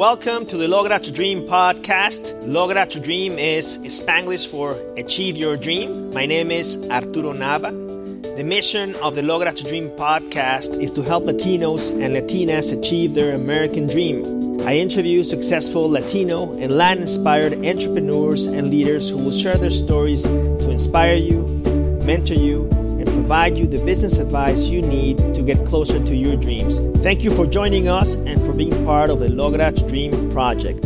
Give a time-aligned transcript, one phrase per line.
[0.00, 2.32] Welcome to the Logra to Dream podcast.
[2.44, 6.14] Logra to Dream is Spanglish for Achieve Your Dream.
[6.14, 7.70] My name is Arturo Nava.
[8.34, 13.12] The mission of the Logra to Dream podcast is to help Latinos and Latinas achieve
[13.12, 14.62] their American dream.
[14.66, 20.22] I interview successful Latino and Latin inspired entrepreneurs and leaders who will share their stories
[20.22, 21.42] to inspire you,
[22.06, 22.70] mentor you,
[23.30, 26.80] provide you the business advice you need to get closer to your dreams.
[27.00, 30.82] Thank you for joining us and for being part of the Logra to Dream project.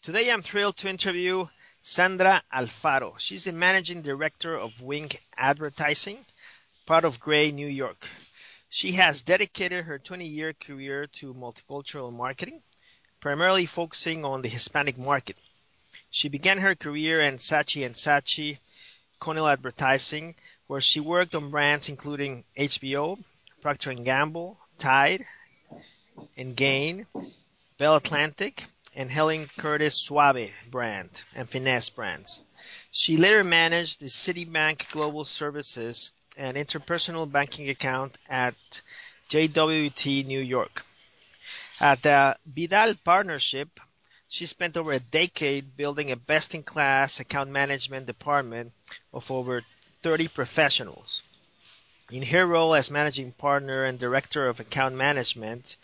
[0.00, 1.44] Today I'm thrilled to interview
[1.82, 3.18] Sandra Alfaro.
[3.18, 6.18] She's the managing director of Wing Advertising,
[6.86, 8.06] part of Grey, New York.
[8.68, 12.62] She has dedicated her 20 year career to multicultural marketing,
[13.18, 15.36] primarily focusing on the Hispanic market.
[16.12, 18.58] She began her career in Saatchi and Saatchi
[19.20, 20.34] Conill Advertising,
[20.66, 23.22] where she worked on brands including HBO,
[23.60, 25.20] Procter & Gamble, Tide,
[26.36, 27.06] and Gain,
[27.78, 28.64] Bell Atlantic,
[28.96, 32.42] and Helene Curtis Suave brand and Finesse brands.
[32.90, 38.54] She later managed the Citibank Global Services and interpersonal banking account at
[39.28, 40.84] JWT New York.
[41.80, 43.80] At the Vidal Partnership,
[44.28, 48.72] she spent over a decade building a best-in-class account management department
[49.12, 49.62] of over
[50.00, 51.22] 30 professionals.
[52.12, 55.76] In her role as managing partner and director of account management,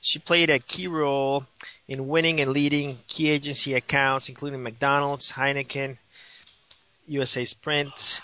[0.00, 1.44] she played a key role
[1.88, 5.98] in winning and leading key agency accounts including McDonald's, Heineken,
[7.06, 8.22] USA Sprint,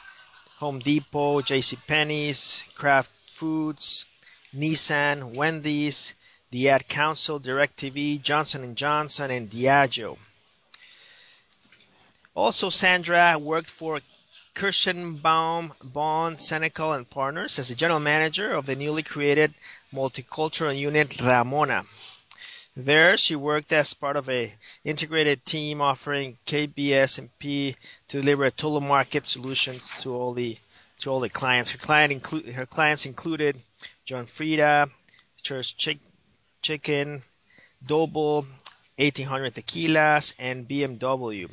[0.59, 1.77] Home Depot, J.C.
[1.87, 4.07] Penney's, Kraft Foods,
[4.57, 6.15] Nissan, Wendy's,
[6.51, 10.19] the Ad Council, DirecTV, Johnson & Johnson, and Diageo.
[12.35, 14.01] Also, Sandra worked for
[14.61, 19.55] Kirshenbaum, Bond, Senecal, and Partners as the general manager of the newly created
[19.91, 21.85] multicultural unit Ramona.
[22.77, 24.53] There, she worked as part of a
[24.85, 27.75] integrated team offering KBS&P
[28.09, 30.59] to deliver a total market solution to all the
[30.99, 31.71] to all the clients.
[31.71, 33.57] Her client her clients included
[34.05, 34.89] John Frieda,
[35.43, 36.01] Church Chick,
[36.61, 37.23] Chicken,
[37.87, 38.45] Doble,
[38.99, 41.49] 1800 Tequilas, and BMW.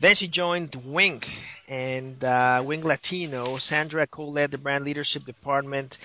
[0.00, 1.22] Then she joined Wing
[1.68, 3.58] and uh, Wing Latino.
[3.58, 5.98] Sandra co-led the brand leadership department,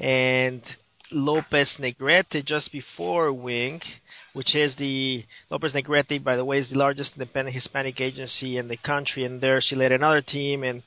[0.00, 0.76] and
[1.12, 3.82] Lopez Negrete just before Wing,
[4.32, 8.68] which is the Lopez Negrete, by the way, is the largest independent Hispanic agency in
[8.68, 9.24] the country.
[9.24, 10.82] And there she led another team and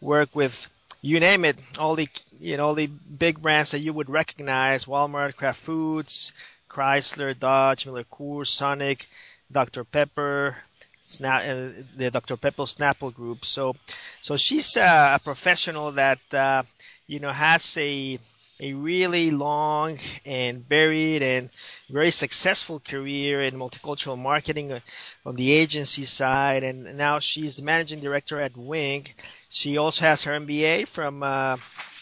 [0.00, 0.68] worked with
[1.00, 2.08] you name it, all the
[2.40, 6.32] you know all the big brands that you would recognize: Walmart, Kraft Foods,
[6.68, 9.06] Chrysler, Dodge, Miller Coors, Sonic,
[9.52, 10.56] Dr Pepper,
[11.08, 13.44] Snap, uh, the Dr Pepper Snapple Group.
[13.44, 13.74] So,
[14.20, 16.62] so she's uh, a professional that uh,
[17.06, 18.18] you know has a
[18.60, 21.48] a really long and varied and
[21.88, 24.80] very successful career in multicultural marketing uh,
[25.24, 29.06] on the agency side, and now she's managing director at Wing.
[29.48, 31.56] She also has her MBA from uh,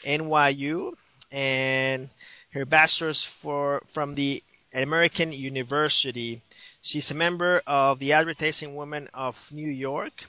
[0.05, 0.95] NYU
[1.31, 2.09] and
[2.53, 4.43] her bachelor's for from the
[4.75, 6.41] American University.
[6.87, 10.27] She's a member of the Advertising Women of New York,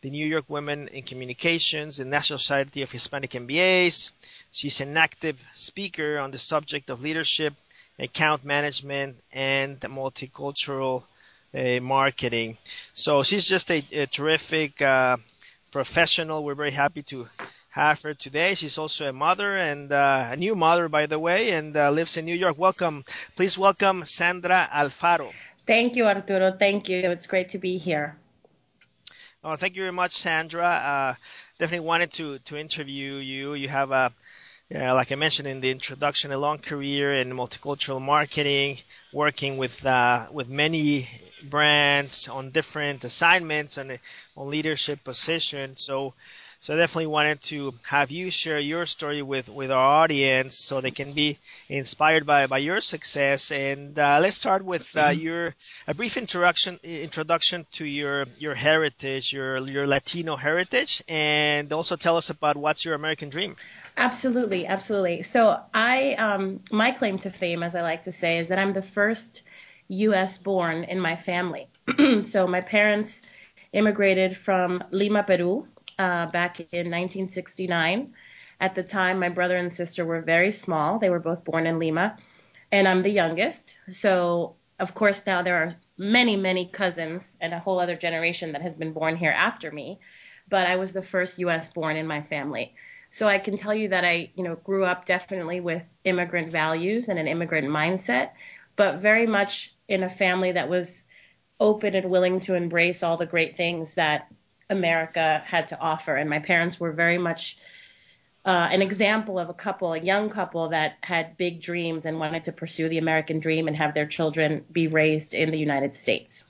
[0.00, 4.10] the New York Women in Communications, the National Society of Hispanic MBAs.
[4.50, 7.54] She's an active speaker on the subject of leadership,
[7.96, 11.04] account management, and multicultural
[11.54, 12.58] uh, marketing.
[12.92, 15.16] So she's just a, a terrific uh,
[15.70, 16.42] professional.
[16.42, 17.28] We're very happy to
[17.70, 18.54] have her today.
[18.54, 22.16] She's also a mother and uh, a new mother, by the way, and uh, lives
[22.16, 22.58] in New York.
[22.58, 23.04] Welcome.
[23.36, 25.32] Please welcome Sandra Alfaro.
[25.66, 26.52] Thank you, Arturo.
[26.58, 26.98] Thank you.
[26.98, 28.16] It's great to be here.
[29.42, 30.64] Oh, thank you very much, Sandra.
[30.66, 31.14] Uh,
[31.58, 33.54] definitely wanted to, to interview you.
[33.54, 34.12] You have a,
[34.68, 38.76] yeah, like I mentioned in the introduction, a long career in multicultural marketing,
[39.12, 41.04] working with uh, with many
[41.42, 43.98] brands on different assignments and
[44.36, 45.82] on leadership positions.
[45.84, 46.14] So,
[46.60, 50.82] so I definitely wanted to have you share your story with, with our audience so
[50.82, 51.38] they can be
[51.70, 53.50] inspired by, by your success.
[53.50, 55.20] And uh, let's start with uh, mm-hmm.
[55.20, 55.54] your
[55.88, 62.18] a brief introduction introduction to your your heritage, your your Latino heritage, and also tell
[62.18, 63.56] us about what's your American dream.
[63.96, 65.22] Absolutely, absolutely.
[65.22, 68.70] So I, um, my claim to fame, as I like to say, is that I'm
[68.70, 69.42] the first
[69.88, 70.38] U.S.
[70.38, 71.68] born in my family.
[72.22, 73.22] so my parents
[73.72, 75.66] immigrated from Lima, Peru,
[76.00, 78.14] uh, back in 1969.
[78.58, 80.98] At the time, my brother and sister were very small.
[80.98, 82.16] They were both born in Lima,
[82.72, 83.78] and I'm the youngest.
[83.88, 88.62] So, of course, now there are many, many cousins and a whole other generation that
[88.62, 90.00] has been born here after me.
[90.48, 91.72] But I was the first U.S.
[91.72, 92.74] born in my family.
[93.10, 97.08] So I can tell you that I, you know, grew up definitely with immigrant values
[97.08, 98.30] and an immigrant mindset,
[98.76, 101.04] but very much in a family that was
[101.58, 104.28] open and willing to embrace all the great things that
[104.70, 106.16] America had to offer.
[106.16, 107.58] And my parents were very much
[108.44, 112.44] uh, an example of a couple, a young couple that had big dreams and wanted
[112.44, 116.46] to pursue the American dream and have their children be raised in the United States.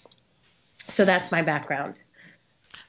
[0.87, 2.03] So that's my background.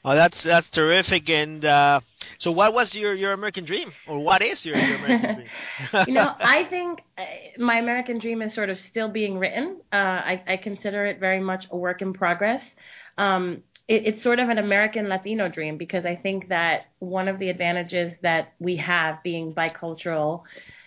[0.04, 1.30] Oh, that's that's terrific.
[1.30, 2.00] And uh,
[2.39, 5.48] so, what was your, your American dream, or what is your, your American dream?
[6.07, 7.24] you know, I think uh,
[7.60, 9.80] my American dream is sort of still being written.
[9.92, 12.78] Uh, I, I, consider it very much a work in progress.
[13.19, 13.62] Um,
[13.92, 17.50] it, it's sort of an American Latino dream because I think that one of the
[17.50, 20.44] advantages that we have being bicultural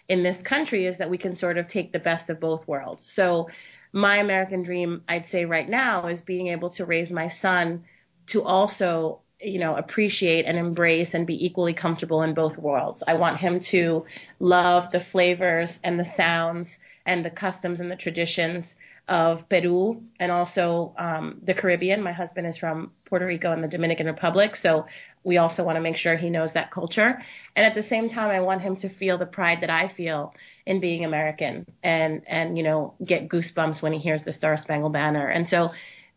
[0.09, 3.05] in this country is that we can sort of take the best of both worlds.
[3.05, 3.49] So,
[3.93, 7.85] my American dream, I'd say right now, is being able to raise my son
[8.27, 13.15] to also you know appreciate and embrace and be equally comfortable in both worlds i
[13.15, 14.05] want him to
[14.39, 20.33] love the flavors and the sounds and the customs and the traditions of peru and
[20.33, 22.03] also um, the caribbean.
[22.03, 24.87] My husband is from puerto rico and the dominican republic so
[25.23, 27.21] we also want to make sure he knows that culture.
[27.55, 30.35] And at the same time i want him to feel the pride that i feel
[30.65, 34.95] in being american and and you know get goosebumps when he hears the star spangled
[34.95, 35.27] banner.
[35.27, 35.71] And so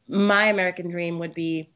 [0.07, 1.69] my american dream would be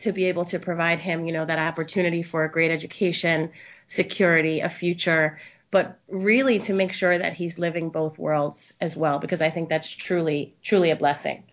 [0.00, 3.50] to be able to provide him, you know, that opportunity for a great education,
[3.86, 5.38] security, a future,
[5.70, 9.68] but really to make sure that he's living both worlds as well, because I think
[9.68, 11.44] that's truly, truly a blessing.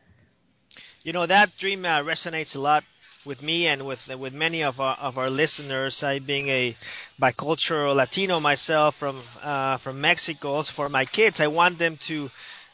[1.03, 2.83] You know, that dream uh, resonates a lot
[3.25, 6.03] with me and with with many of our of our listeners.
[6.03, 6.75] I being a
[7.21, 12.29] bicultural Latino myself from uh, from Mexico, also for my kids, I want them to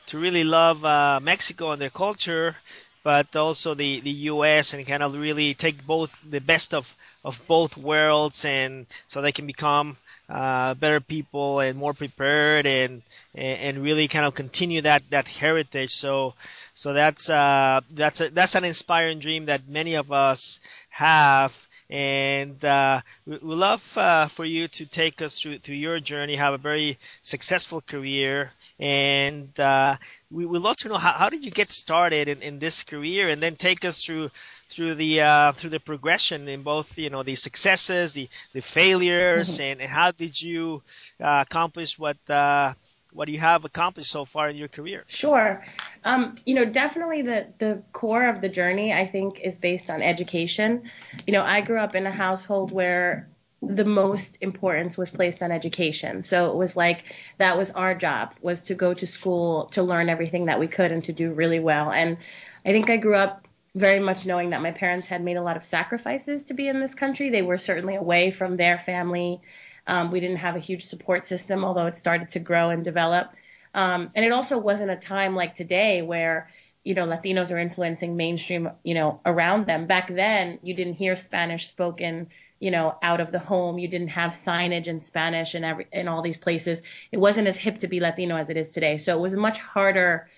[0.07, 2.55] to really love uh, Mexico and their culture,
[3.03, 7.45] but also the, the US and kind of really take both the best of, of
[7.47, 9.97] both worlds and so they can become
[10.29, 13.01] uh, better people and more prepared and,
[13.35, 15.89] and really kind of continue that that heritage.
[15.89, 16.33] So
[16.73, 20.59] so that's uh, that's a, that's an inspiring dream that many of us
[20.89, 25.99] have and uh, we, we love uh, for you to take us through through your
[25.99, 28.51] journey have a very successful career.
[28.79, 29.95] And uh,
[30.31, 33.29] we would love to know how, how did you get started in, in this career?
[33.29, 34.29] And then take us through
[34.67, 39.59] through the uh, through the progression in both you know the successes the the failures
[39.59, 39.73] mm-hmm.
[39.73, 40.81] and, and, how did you
[41.21, 42.73] uh, accomplish what uh,
[43.13, 45.03] what you have accomplished so far in your career?
[45.07, 45.63] Sure
[46.05, 50.01] um, you know definitely the the core of the journey i think is based on
[50.01, 50.83] education
[51.27, 53.29] you know i grew up in a household where
[53.65, 56.21] the most importance was placed on education.
[56.21, 60.09] So it was like that was our job was to go to school to learn
[60.09, 61.89] everything that we could and to do really well.
[61.89, 62.17] And
[62.65, 65.57] I think I grew up very much knowing that my parents had made a lot
[65.57, 67.29] of sacrifices to be in this country.
[67.29, 69.41] They were certainly away from their family.
[69.87, 73.33] Um, we didn't have a huge support system, although it started to grow and develop.
[73.73, 76.49] Um, and it also wasn't a time like today where
[76.83, 79.87] you know Latinos are influencing mainstream you know around them.
[79.87, 82.27] Back then, you didn't hear Spanish spoken
[82.63, 83.77] you know, out of the home.
[83.77, 86.81] You didn't have signage in Spanish and every in all these places.
[87.11, 88.95] It wasn't as hip to be Latino as it is today.
[88.95, 90.29] So it was a much harder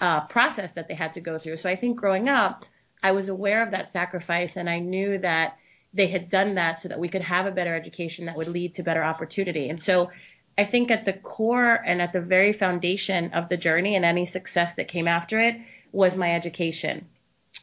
[0.00, 1.56] uh, process that they had to go through.
[1.56, 2.66] So I think growing up,
[3.02, 5.58] I was aware of that sacrifice, and I knew that
[5.92, 8.74] they had done that so that we could have a better education that would lead
[8.74, 9.68] to better opportunity.
[9.68, 10.12] And so
[10.58, 14.26] I think at the core and at the very foundation of the journey and any
[14.26, 15.56] success that came after it
[15.92, 17.06] was my education.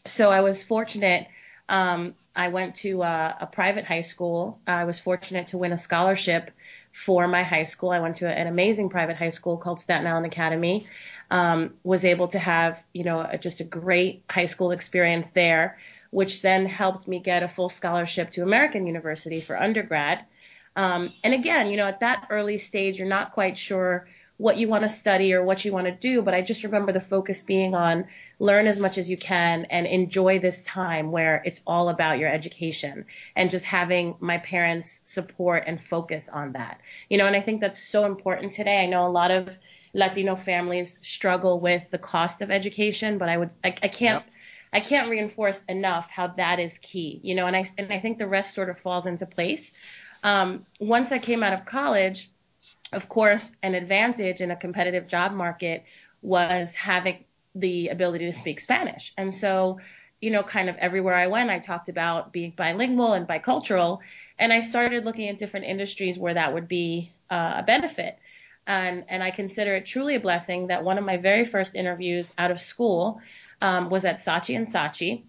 [0.06, 1.28] So I was fortunate
[1.70, 4.60] um, I went to a, a private high school.
[4.66, 6.52] I was fortunate to win a scholarship
[6.92, 7.92] for my high school.
[7.92, 10.88] I went to an amazing private high school called Staten Island Academy.
[11.32, 15.78] Um, was able to have, you know, a, just a great high school experience there,
[16.10, 20.26] which then helped me get a full scholarship to American University for undergrad.
[20.80, 24.08] Um, and again, you know, at that early stage, you're not quite sure
[24.38, 26.22] what you want to study or what you want to do.
[26.22, 28.06] But I just remember the focus being on
[28.40, 32.30] learn as much as you can and enjoy this time where it's all about your
[32.30, 33.06] education
[33.36, 36.80] and just having my parents support and focus on that.
[37.10, 38.82] You know, and I think that's so important today.
[38.82, 39.60] I know a lot of
[39.94, 44.24] Latino families struggle with the cost of education, but I would, I, I can't.
[44.24, 44.34] Yep.
[44.72, 48.20] I can't reinforce enough how that is key, you know, and I and I think
[48.20, 49.74] the rest sort of falls into place.
[50.24, 52.30] Um, once I came out of college,
[52.92, 55.84] of course, an advantage in a competitive job market
[56.22, 57.24] was having
[57.56, 59.14] the ability to speak Spanish.
[59.18, 59.80] And so,
[60.22, 64.00] you know, kind of everywhere I went, I talked about being bilingual and bicultural.
[64.38, 68.18] And I started looking at different industries where that would be uh, a benefit.
[68.68, 72.34] And, and I consider it truly a blessing that one of my very first interviews
[72.38, 73.22] out of school
[73.62, 75.24] um, was at Saatchi and Saatchi.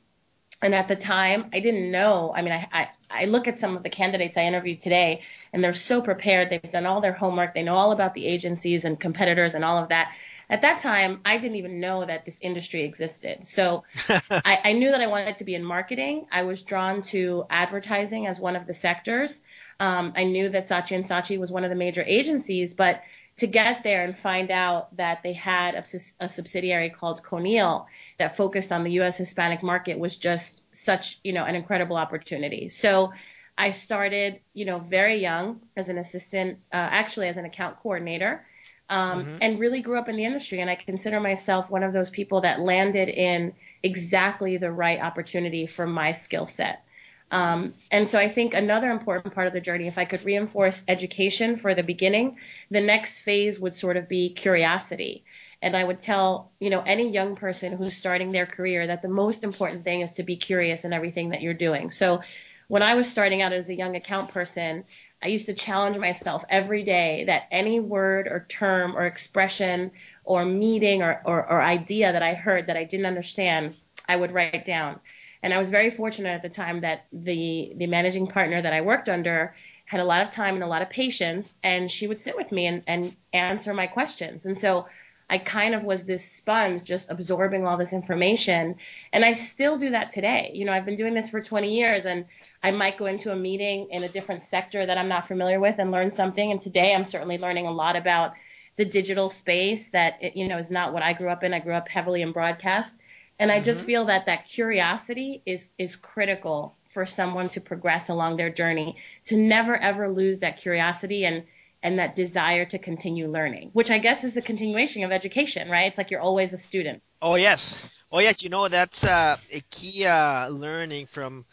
[0.63, 2.33] And at the time, I didn't know.
[2.35, 5.63] I mean, I, I I look at some of the candidates I interviewed today and
[5.63, 6.49] they're so prepared.
[6.49, 7.55] They've done all their homework.
[7.55, 10.15] They know all about the agencies and competitors and all of that.
[10.49, 13.45] At that time, I didn't even know that this industry existed.
[13.45, 13.85] So
[14.31, 16.27] I, I knew that I wanted to be in marketing.
[16.33, 19.43] I was drawn to advertising as one of the sectors.
[19.79, 23.03] Um, I knew that Saatchi and Saatchi was one of the major agencies, but
[23.37, 25.85] to get there and find out that they had a,
[26.21, 27.87] a subsidiary called Conill
[28.19, 29.17] that focused on the U.S.
[29.17, 32.69] Hispanic market was just such, you know, an incredible opportunity.
[32.69, 33.13] So
[33.57, 38.45] I started, you know, very young as an assistant, uh, actually as an account coordinator,
[38.89, 39.37] um, mm-hmm.
[39.41, 40.61] and really grew up in the industry.
[40.61, 45.67] And I consider myself one of those people that landed in exactly the right opportunity
[45.67, 46.85] for my skill set.
[47.31, 50.85] Um, and so I think another important part of the journey, if I could reinforce
[50.89, 52.39] education for the beginning,
[52.71, 55.25] the next phase would sort of be curiosity.
[55.63, 59.09] And I would tell, you know, any young person who's starting their career that the
[59.09, 61.91] most important thing is to be curious in everything that you're doing.
[61.91, 62.23] So
[62.69, 64.85] when I was starting out as a young account person,
[65.23, 69.91] I used to challenge myself every day that any word or term or expression
[70.25, 73.75] or meeting or, or, or idea that I heard that I didn't understand,
[74.09, 75.01] I would write down
[75.43, 78.81] and I was very fortunate at the time that the the managing partner that I
[78.81, 79.55] worked under
[79.87, 82.53] had a lot of time and a lot of patience, and she would sit with
[82.53, 84.47] me and, and answer my questions.
[84.47, 84.87] And so
[85.31, 88.75] I kind of was this sponge just absorbing all this information.
[89.13, 90.51] And I still do that today.
[90.55, 92.27] You know, I've been doing this for 20 years and
[92.65, 95.79] I might go into a meeting in a different sector that I'm not familiar with
[95.79, 96.51] and learn something.
[96.51, 98.33] And today I'm certainly learning a lot about
[98.77, 101.55] the digital space that, you know, is not what I grew up in.
[101.55, 103.01] I grew up heavily in broadcast.
[103.41, 103.65] And I mm-hmm.
[103.65, 108.97] just feel that that curiosity is is critical for someone to progress along their journey,
[109.25, 111.45] to never ever lose that curiosity and
[111.83, 115.87] and that desire to continue learning, which I guess is a continuation of education, right?
[115.87, 117.11] It's like you're always a student.
[117.23, 118.45] Oh yes, oh yes.
[118.45, 121.47] You know that's uh, a key uh, learning from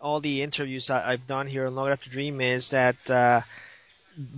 [0.00, 3.42] all the interviews I've done here on Logra to Dream is that uh,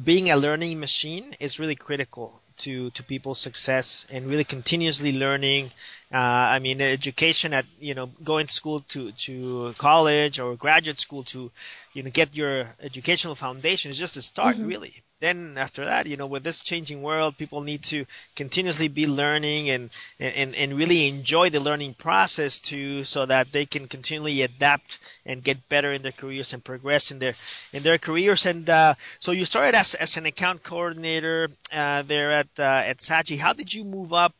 [0.04, 5.70] being a learning machine is really critical to to people's success and really continuously learning.
[6.12, 10.98] Uh, I mean, education at you know going to school to to college or graduate
[10.98, 11.50] school to
[11.94, 14.68] you know get your educational foundation is just a start, mm-hmm.
[14.68, 14.92] really
[15.24, 18.04] then after that, you know, with this changing world, people need to
[18.36, 19.90] continuously be learning and,
[20.20, 25.42] and, and really enjoy the learning process too, so that they can continually adapt and
[25.42, 27.34] get better in their careers and progress in their,
[27.72, 28.44] in their careers.
[28.46, 32.98] And, uh, so you started as, as an account coordinator, uh, there at, uh, at
[32.98, 33.38] Saatchi.
[33.40, 34.34] How did you move up?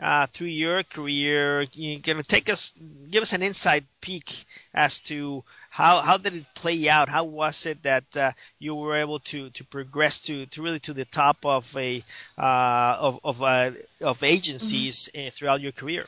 [0.00, 2.80] Uh, through your career, you can take us,
[3.10, 7.10] give us an inside peek as to how how did it play out?
[7.10, 10.94] How was it that uh, you were able to to progress to, to really to
[10.94, 12.02] the top of a
[12.38, 15.28] uh, of of, uh, of agencies mm-hmm.
[15.28, 16.04] throughout your career?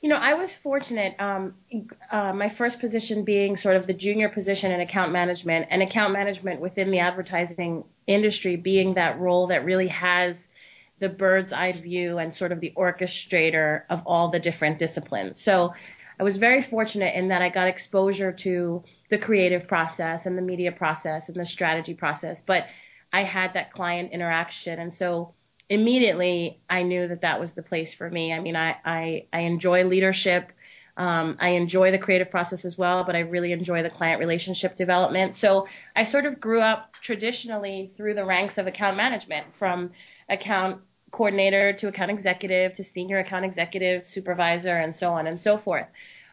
[0.00, 1.14] You know, I was fortunate.
[1.18, 1.54] Um,
[2.10, 6.12] uh, my first position being sort of the junior position in account management, and account
[6.12, 10.48] management within the advertising industry being that role that really has
[11.00, 15.40] the bird's eye view and sort of the orchestrator of all the different disciplines.
[15.40, 15.72] So
[16.18, 20.42] I was very fortunate in that I got exposure to the creative process and the
[20.42, 22.66] media process and the strategy process, but
[23.12, 24.78] I had that client interaction.
[24.78, 25.34] And so
[25.70, 28.32] immediately I knew that that was the place for me.
[28.34, 30.52] I mean, I, I, I enjoy leadership.
[30.96, 34.74] Um, I enjoy the creative process as well, but I really enjoy the client relationship
[34.74, 35.32] development.
[35.32, 35.66] So
[35.96, 39.92] I sort of grew up traditionally through the ranks of account management from
[40.28, 45.56] account coordinator to account executive to senior account executive, supervisor, and so on and so
[45.56, 45.86] forth.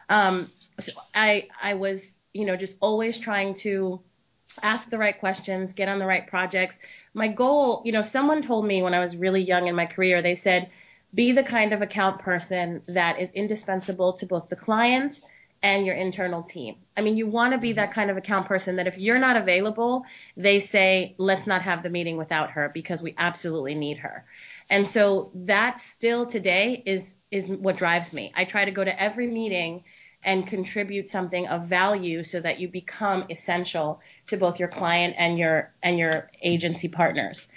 [0.09, 0.39] Um,
[0.77, 4.01] so I I was you know just always trying to
[4.63, 6.79] ask the right questions, get on the right projects.
[7.13, 10.21] My goal, you know, someone told me when I was really young in my career,
[10.21, 10.69] they said,
[11.13, 15.21] be the kind of account person that is indispensable to both the client
[15.63, 16.75] and your internal team.
[16.95, 19.37] I mean, you want to be that kind of account person that if you're not
[19.37, 20.05] available,
[20.35, 24.25] they say, let's not have the meeting without her because we absolutely need her.
[24.69, 28.31] And so that still today is is what drives me.
[28.35, 29.83] I try to go to every meeting
[30.23, 35.37] and contribute something of value so that you become essential to both your client and
[35.37, 37.49] your and your agency partners.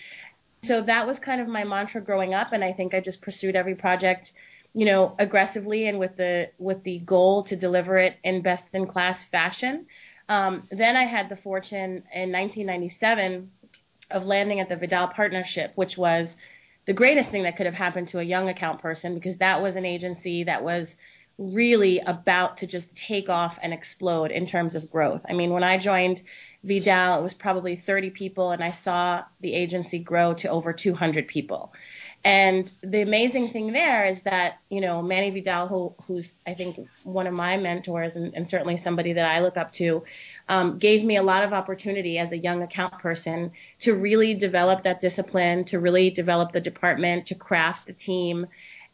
[0.62, 3.56] So that was kind of my mantra growing up and I think I just pursued
[3.56, 4.32] every project
[4.72, 8.86] you know aggressively and with the with the goal to deliver it in best in
[8.86, 9.86] class fashion
[10.28, 13.50] um, then i had the fortune in 1997
[14.10, 16.38] of landing at the vidal partnership which was
[16.90, 19.76] the greatest thing that could have happened to a young account person because that was
[19.76, 20.96] an agency that was
[21.38, 25.24] really about to just take off and explode in terms of growth.
[25.28, 26.20] I mean, when I joined
[26.64, 31.28] Vidal, it was probably 30 people, and I saw the agency grow to over 200
[31.28, 31.72] people.
[32.24, 36.88] And the amazing thing there is that, you know, Manny Vidal, who, who's, I think,
[37.04, 40.02] one of my mentors and, and certainly somebody that I look up to,
[40.50, 44.82] um, gave me a lot of opportunity as a young account person to really develop
[44.82, 48.48] that discipline, to really develop the department, to craft the team.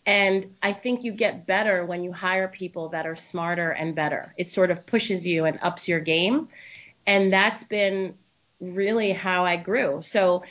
[0.04, 4.34] And I think you get better when you hire people that are smarter and better.
[4.36, 6.48] It sort of pushes you and ups your game.
[7.06, 8.16] And that's been
[8.60, 10.02] really how I grew.
[10.02, 10.42] So,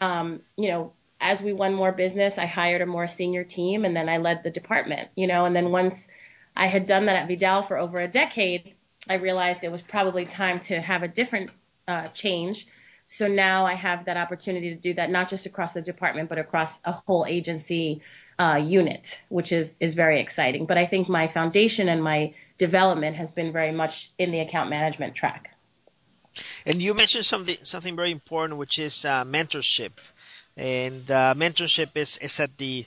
[0.00, 3.94] um, you know, as we won more business, I hired a more senior team and
[3.94, 6.10] then I led the department, you know, and then once
[6.56, 8.72] I had done that at Vidal for over a decade,
[9.08, 11.50] I realized it was probably time to have a different
[11.88, 12.66] uh, change.
[13.06, 16.38] So now I have that opportunity to do that, not just across the department, but
[16.38, 18.02] across a whole agency
[18.38, 20.66] uh, unit, which is is very exciting.
[20.66, 24.70] But I think my foundation and my development has been very much in the account
[24.70, 25.54] management track.
[26.66, 29.92] And you mentioned something something very important, which is uh, mentorship.
[30.56, 32.84] And uh, mentorship is is at the,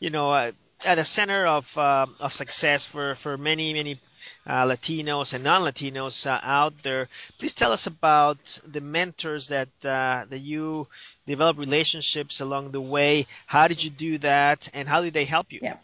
[0.00, 0.50] you know, uh,
[0.88, 4.00] at the center of uh, of success for for many many
[4.46, 7.08] Latinos and non-Latinos uh, out there.
[7.38, 10.86] Please tell us about the mentors that uh, that you
[11.26, 13.24] develop relationships along the way.
[13.46, 15.60] How did you do that, and how did they help you?
[15.62, 15.76] Yeah,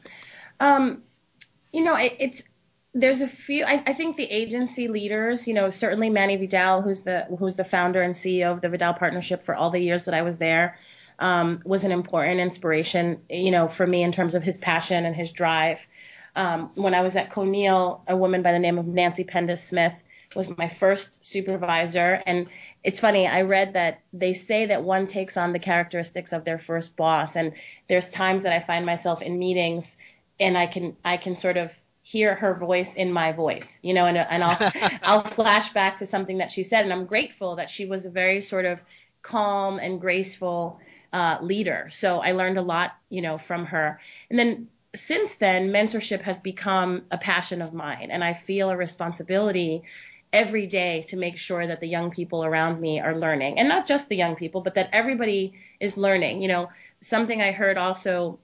[0.60, 1.02] um,
[1.72, 2.42] you know, it, it's
[2.94, 3.64] there's a few.
[3.64, 7.64] I, I, think the agency leaders, you know, certainly Manny Vidal, who's the who's the
[7.64, 10.76] founder and CEO of the Vidal Partnership for all the years that I was there.
[11.18, 15.14] Um, was an important inspiration, you know, for me in terms of his passion and
[15.14, 15.86] his drive.
[16.36, 20.04] Um, when I was at Conill, a woman by the name of Nancy Pendas Smith
[20.34, 22.22] was my first supervisor.
[22.26, 22.48] And
[22.82, 26.58] it's funny, I read that they say that one takes on the characteristics of their
[26.58, 27.36] first boss.
[27.36, 27.52] And
[27.88, 29.96] there's times that I find myself in meetings
[30.40, 34.06] and I can, I can sort of hear her voice in my voice, you know,
[34.06, 34.58] and, and I'll,
[35.04, 36.84] I'll flash back to something that she said.
[36.84, 38.82] And I'm grateful that she was a very sort of
[39.22, 40.80] calm and graceful,
[41.14, 41.86] uh, leader.
[41.90, 44.00] So I learned a lot, you know, from her.
[44.28, 48.76] And then since then, mentorship has become a passion of mine, and I feel a
[48.76, 49.82] responsibility
[50.32, 53.86] every day to make sure that the young people around me are learning, and not
[53.86, 56.42] just the young people, but that everybody is learning.
[56.42, 56.70] You know,
[57.00, 58.38] something I heard also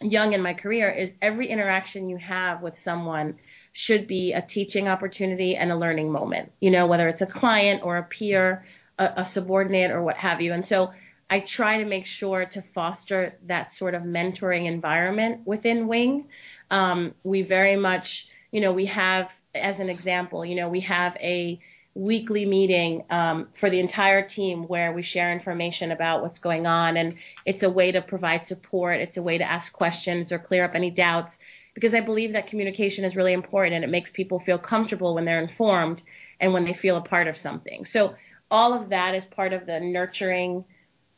[0.00, 3.36] young in my career is every interaction you have with someone
[3.72, 6.52] should be a teaching opportunity and a learning moment.
[6.60, 8.62] You know, whether it's a client or a peer,
[8.98, 10.52] a, a subordinate, or what have you.
[10.52, 10.92] And so
[11.28, 16.28] I try to make sure to foster that sort of mentoring environment within Wing.
[16.70, 21.16] Um, we very much, you know, we have, as an example, you know, we have
[21.20, 21.58] a
[21.94, 26.96] weekly meeting um, for the entire team where we share information about what's going on.
[26.96, 30.64] And it's a way to provide support, it's a way to ask questions or clear
[30.64, 31.40] up any doubts.
[31.74, 35.24] Because I believe that communication is really important and it makes people feel comfortable when
[35.24, 36.02] they're informed
[36.40, 37.84] and when they feel a part of something.
[37.84, 38.14] So,
[38.48, 40.64] all of that is part of the nurturing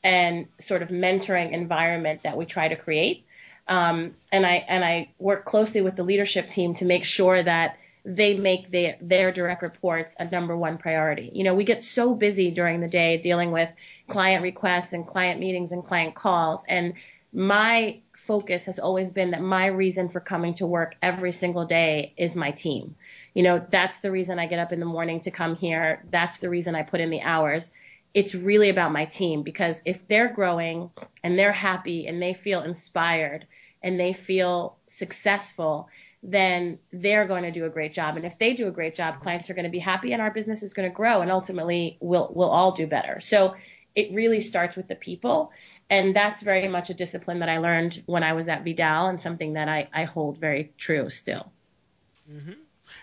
[0.02, 3.24] and sort of mentoring environment that we try to create.
[3.66, 7.78] Um, and I and I work closely with the leadership team to make sure that
[8.04, 11.30] they make their, their direct reports a number one priority.
[11.34, 13.72] You know, we get so busy during the day dealing with
[14.08, 16.64] client requests and client meetings and client calls.
[16.68, 16.94] And
[17.34, 22.14] my focus has always been that my reason for coming to work every single day
[22.16, 22.94] is my team.
[23.34, 26.02] You know, that's the reason I get up in the morning to come here.
[26.10, 27.72] That's the reason I put in the hours
[28.14, 30.90] it's really about my team because if they're growing
[31.22, 33.46] and they're happy and they feel inspired
[33.82, 35.88] and they feel successful,
[36.22, 38.16] then they're going to do a great job.
[38.16, 40.30] And if they do a great job, clients are going to be happy and our
[40.30, 43.20] business is going to grow and ultimately we'll, we'll all do better.
[43.20, 43.54] So
[43.94, 45.52] it really starts with the people.
[45.90, 49.20] And that's very much a discipline that I learned when I was at Vidal and
[49.20, 51.52] something that I, I hold very true still.
[52.30, 52.52] Mm-hmm.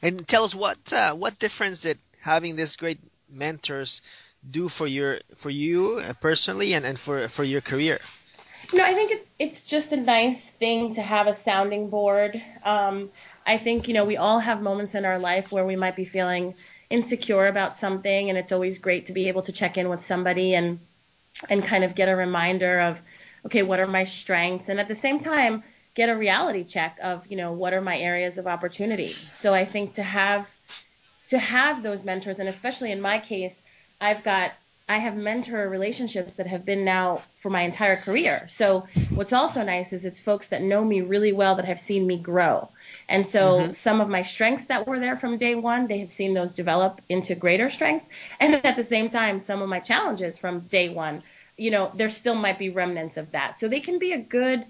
[0.01, 2.99] And tell us what, uh, what difference that having this great
[3.33, 7.99] mentors do for your for you uh, personally and, and for for your career?
[8.73, 12.41] no I think it's it's just a nice thing to have a sounding board.
[12.63, 13.09] Um,
[13.45, 16.05] I think you know we all have moments in our life where we might be
[16.05, 16.55] feeling
[16.89, 20.55] insecure about something, and it's always great to be able to check in with somebody
[20.55, 20.79] and
[21.49, 23.01] and kind of get a reminder of
[23.45, 27.25] okay, what are my strengths, and at the same time get a reality check of
[27.27, 29.07] you know what are my areas of opportunity.
[29.07, 30.55] So I think to have
[31.27, 33.63] to have those mentors, and especially in my case
[33.99, 34.51] I've got
[34.87, 38.45] I have mentor relationships that have been now for my entire career.
[38.47, 42.05] So what's also nice is it's folks that know me really well that have seen
[42.05, 42.69] me grow.
[43.09, 43.71] And so mm-hmm.
[43.71, 47.01] some of my strengths that were there from day one, they have seen those develop
[47.09, 48.09] into greater strengths.
[48.39, 51.23] And at the same time, some of my challenges from day one,
[51.57, 53.57] you know, there still might be remnants of that.
[53.57, 54.65] So they can be a good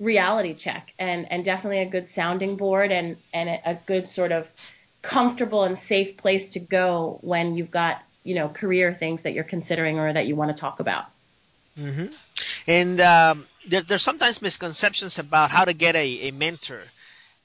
[0.00, 4.32] reality check and, and definitely a good sounding board and, and a, a good sort
[4.32, 4.50] of
[5.02, 9.50] comfortable and safe place to go when you've got you know career things that you're
[9.54, 11.06] considering or that you want to talk about.
[11.80, 12.08] Mm-hmm.
[12.66, 16.82] And um, there, there's sometimes misconceptions about how to get a, a mentor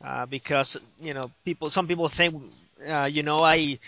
[0.03, 2.35] uh, because you know people some people think
[2.89, 3.79] uh, you know I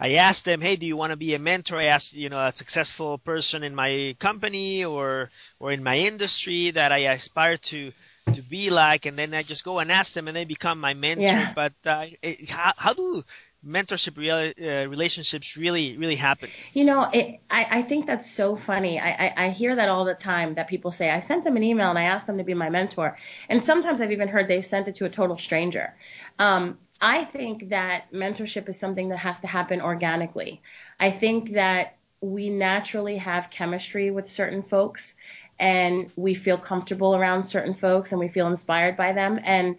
[0.00, 1.76] I ask them, hey, do you want to be a mentor?
[1.78, 6.70] I ask, you know, a successful person in my company or or in my industry
[6.70, 7.92] that I aspire to
[8.34, 10.94] to be like, and then I just go and ask them, and they become my
[10.94, 11.22] mentor.
[11.22, 11.52] Yeah.
[11.54, 13.22] But uh, it, how, how do
[13.66, 16.50] mentorship uh, relationships really really happen.
[16.72, 19.00] You know it, I, I think that's so funny.
[19.00, 21.62] I, I, I hear that all the time that people say i sent them an
[21.62, 23.16] email and i asked them to be my mentor.
[23.48, 25.94] And sometimes i've even heard they've sent it to a total stranger.
[26.38, 30.62] Um, i think that mentorship is something that has to happen organically.
[31.00, 35.16] I think that we naturally have chemistry with certain folks
[35.58, 39.38] and we feel comfortable around certain folks and we feel inspired by them.
[39.44, 39.76] And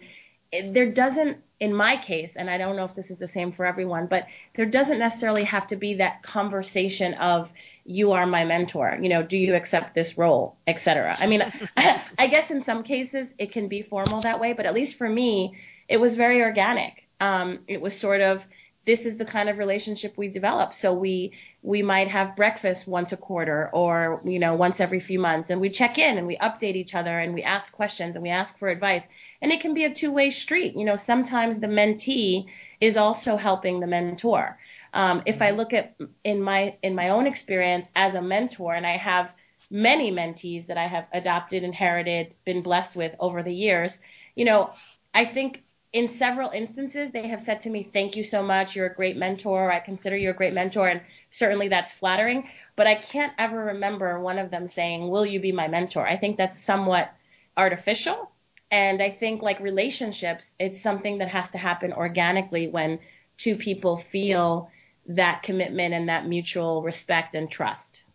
[0.64, 3.64] there doesn't in my case and i don't know if this is the same for
[3.64, 7.52] everyone but there doesn't necessarily have to be that conversation of
[7.84, 10.56] you are my mentor you know do you accept this role?
[10.66, 11.42] etc i mean
[12.18, 15.08] i guess in some cases it can be formal that way but at least for
[15.08, 15.56] me
[15.88, 17.08] it was very organic.
[17.20, 18.46] Um, it was sort of
[18.84, 20.72] this is the kind of relationship we develop.
[20.72, 21.32] So we
[21.66, 25.50] we might have breakfast once a quarter or you know once every few months.
[25.50, 28.28] And we check in and we update each other and we ask questions and we
[28.28, 29.08] ask for advice.
[29.42, 30.76] And it can be a two-way street.
[30.76, 32.46] You know sometimes the mentee
[32.80, 34.56] is also helping the mentor.
[34.92, 38.86] Um, if i look at in my in my own experience as a mentor and
[38.86, 39.34] i have
[39.70, 44.00] many mentees that i have adopted inherited been blessed with over the years
[44.36, 44.70] you know
[45.14, 45.65] i think
[45.96, 48.76] in several instances, they have said to me, Thank you so much.
[48.76, 49.72] You're a great mentor.
[49.72, 50.88] I consider you a great mentor.
[50.88, 52.46] And certainly that's flattering.
[52.76, 56.06] But I can't ever remember one of them saying, Will you be my mentor?
[56.06, 57.14] I think that's somewhat
[57.56, 58.30] artificial.
[58.70, 62.98] And I think, like relationships, it's something that has to happen organically when
[63.38, 64.70] two people feel
[65.06, 68.05] that commitment and that mutual respect and trust.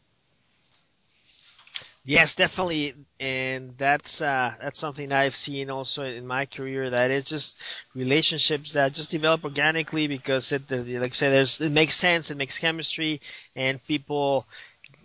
[2.04, 6.90] Yes, definitely, and that's uh, that's something I've seen also in my career.
[6.90, 11.72] That it's just relationships that just develop organically because it, like I say, there's it
[11.72, 13.20] makes sense, it makes chemistry,
[13.56, 14.48] and people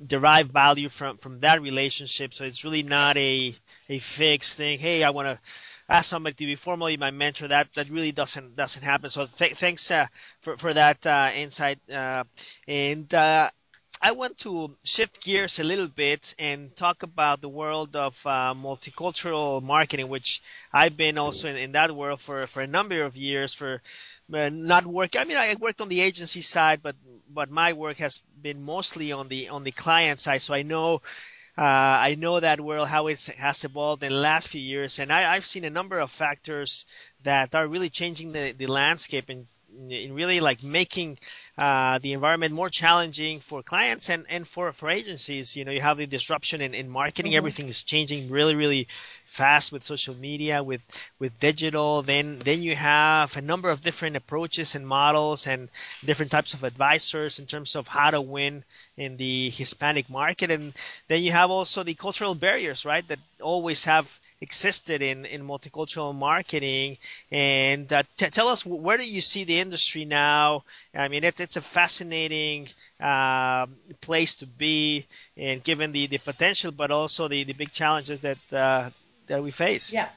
[0.07, 2.35] derive value from from that relationship.
[2.35, 3.53] So it's really not a
[3.91, 4.79] a fixed thing.
[4.79, 5.41] Hey, I want to
[5.89, 7.49] ask somebody to be formally my mentor.
[7.49, 9.11] That that really doesn't doesn't happen.
[9.11, 10.07] So th- thanks uh,
[10.41, 11.79] for for that uh, insight.
[11.93, 12.25] Uh,
[12.69, 13.49] and uh,
[14.03, 18.55] I want to shift gears a little bit and talk about the world of uh,
[18.57, 23.17] multicultural marketing, which I've been also in, in, that world for, for a number of
[23.17, 23.55] years.
[23.55, 23.81] For
[24.33, 26.97] uh, not work, I mean, I worked on the agency side, but
[27.29, 30.43] but my work has been mostly on the on the client side.
[30.43, 31.01] So I know
[31.59, 35.11] uh, I know that world how it has evolved in the last few years, and
[35.13, 36.85] I, have seen a number of factors
[37.25, 39.47] that are really changing the, the landscape and
[39.91, 41.19] in really like making
[41.59, 45.57] uh, the environment more challenging for clients and, and for, for agencies.
[45.57, 47.33] You know, you have the disruption in, in marketing.
[47.33, 47.38] Mm-hmm.
[47.38, 52.03] Everything is changing really, really fast with social media, with, with digital.
[52.03, 55.71] Then, then you have a number of different approaches and models and
[56.05, 58.62] different types of advisors in terms of how to win
[58.97, 60.51] in the Hispanic market.
[60.51, 60.75] And
[61.09, 63.07] then you have also the cultural barriers, right?
[63.09, 66.97] That always have existed in, in multicultural marketing.
[67.31, 70.64] And uh, t- tell us where do you see the industry now?
[70.95, 72.67] I mean, it, it's a fascinating
[73.01, 73.67] uh,
[74.01, 75.05] place to be,
[75.37, 78.91] and given the, the potential, but also the, the big challenges that uh,
[79.29, 79.93] that we face.
[79.93, 80.09] Yeah.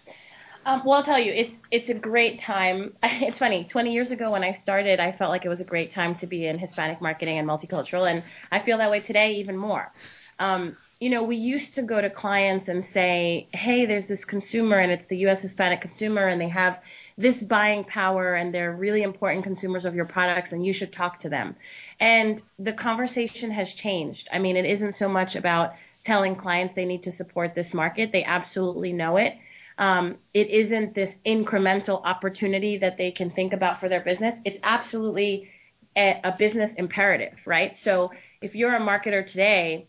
[0.65, 2.94] Um, well, I'll tell you, it's it's a great time.
[3.28, 3.63] It's funny.
[3.63, 6.26] Twenty years ago, when I started, I felt like it was a great time to
[6.26, 9.92] be in Hispanic marketing and multicultural, and I feel that way today even more.
[10.39, 14.78] Um, you know, we used to go to clients and say, hey, there's this consumer
[14.78, 16.84] and it's the US Hispanic consumer and they have
[17.19, 21.19] this buying power and they're really important consumers of your products and you should talk
[21.19, 21.53] to them.
[21.99, 24.29] And the conversation has changed.
[24.32, 25.73] I mean, it isn't so much about
[26.05, 29.36] telling clients they need to support this market, they absolutely know it.
[29.77, 34.39] Um, it isn't this incremental opportunity that they can think about for their business.
[34.45, 35.49] It's absolutely
[35.97, 37.75] a, a business imperative, right?
[37.75, 39.88] So if you're a marketer today,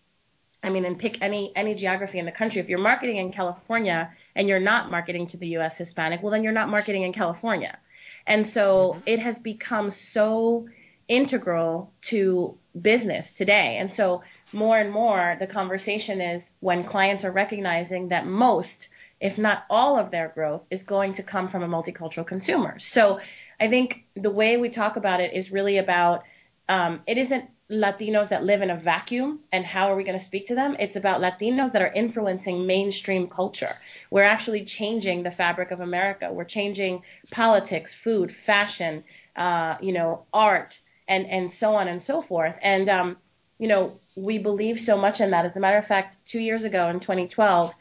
[0.62, 2.60] I mean, and pick any any geography in the country.
[2.60, 4.10] If you're marketing in California
[4.40, 5.76] and you're not marketing to the U.S.
[5.76, 7.79] Hispanic, well, then you're not marketing in California.
[8.26, 9.00] And so mm-hmm.
[9.05, 10.66] it has become so
[11.09, 13.76] integral to business today.
[13.76, 14.22] And so
[14.55, 18.88] more and more, the conversation is when clients are recognizing that most,
[19.20, 22.79] if not all, of their growth is going to come from a multicultural consumer.
[22.79, 23.20] So
[23.61, 26.24] I think the way we talk about it is really about
[26.66, 30.24] um, it isn't Latinos that live in a vacuum and how are we going to
[30.24, 30.74] speak to them?
[30.80, 33.70] It's about Latinos that are influencing mainstream culture.
[34.11, 36.33] We're actually changing the fabric of America.
[36.33, 39.04] We're changing politics, food, fashion,
[39.37, 42.59] uh, you know, art, and and so on and so forth.
[42.61, 43.16] And um,
[43.59, 45.44] you know, we believe so much in that.
[45.44, 47.72] As a matter of fact, two years ago in 2012,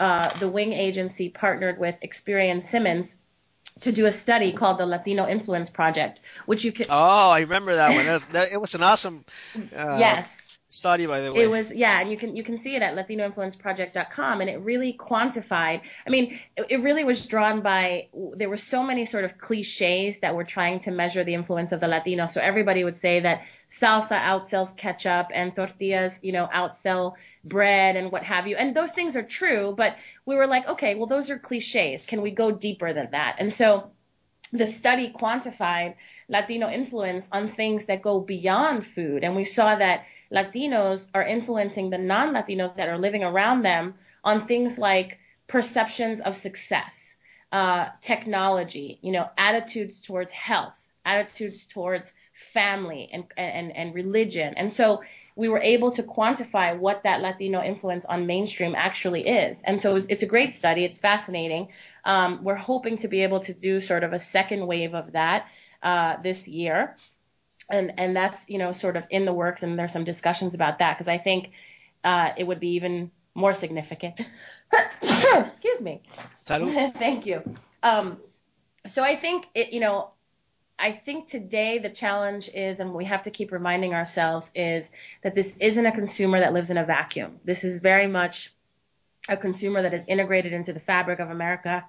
[0.00, 3.20] uh, the Wing Agency partnered with Experian Simmons
[3.80, 6.86] to do a study called the Latino Influence Project, which you can.
[6.88, 8.06] Oh, I remember that one.
[8.06, 9.24] That, that, it was an awesome.
[9.76, 11.42] Uh, yes study by the way.
[11.42, 14.92] it was yeah and you can you can see it at latinoinfluenceproject.com and it really
[14.92, 19.38] quantified i mean it, it, really was drawn by there were so many sort of
[19.38, 22.26] cliches that were trying to measure the influence of the latino.
[22.26, 28.10] So everybody would say that salsa outsells ketchup and tortillas you know outsell bread and
[28.10, 28.56] what have you.
[28.56, 32.06] And those things are true but we were like okay well those are cliches.
[32.06, 33.36] Can we go deeper than that?
[33.38, 33.90] And so
[34.52, 35.96] the study quantified
[36.28, 39.24] Latino influence on things that go beyond food.
[39.24, 43.94] And we saw that Latinos are influencing the non Latinos that are living around them
[44.24, 47.16] on things like perceptions of success,
[47.52, 54.52] uh, technology, you know, attitudes towards health, attitudes towards family and, and, and religion.
[54.56, 55.02] And so
[55.36, 59.62] we were able to quantify what that Latino influence on mainstream actually is.
[59.62, 60.84] And so it's, it's a great study.
[60.84, 61.68] It's fascinating.
[62.04, 65.48] Um, we're hoping to be able to do sort of a second wave of that
[65.82, 66.96] uh, this year.
[67.68, 69.62] And, and that's, you know, sort of in the works.
[69.62, 71.50] And there's some discussions about that because I think
[72.04, 74.20] uh, it would be even more significant.
[75.34, 76.02] Excuse me.
[76.94, 77.42] Thank you.
[77.82, 78.18] Um,
[78.84, 80.10] so I think it, you know,
[80.78, 85.34] I think today the challenge is, and we have to keep reminding ourselves, is that
[85.34, 87.40] this isn't a consumer that lives in a vacuum.
[87.44, 88.52] This is very much
[89.28, 91.84] a consumer that is integrated into the fabric of America.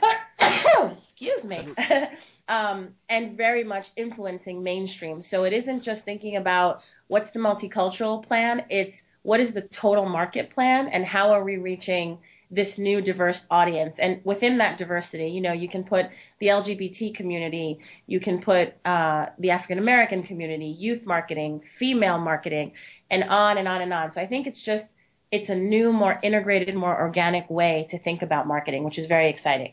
[0.82, 1.66] Excuse me.
[2.48, 5.22] um, and very much influencing mainstream.
[5.22, 10.06] So it isn't just thinking about what's the multicultural plan, it's what is the total
[10.06, 12.18] market plan and how are we reaching
[12.50, 13.98] this new diverse audience.
[13.98, 16.06] And within that diversity, you know, you can put
[16.40, 22.72] the LGBT community, you can put uh, the African American community, youth marketing, female marketing,
[23.10, 24.10] and on and on and on.
[24.10, 24.96] So I think it's just
[25.30, 29.28] it's a new, more integrated, more organic way to think about marketing, which is very
[29.28, 29.72] exciting.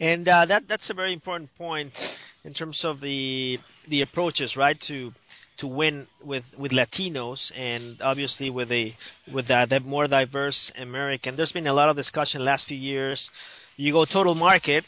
[0.00, 4.78] And uh, that that's a very important point in terms of the the approaches, right?
[4.80, 5.14] To
[5.58, 8.94] to win with with Latinos and obviously with a
[9.30, 11.34] with that, that more diverse American.
[11.36, 13.30] There's been a lot of discussion last few years.
[13.76, 14.84] You go total market,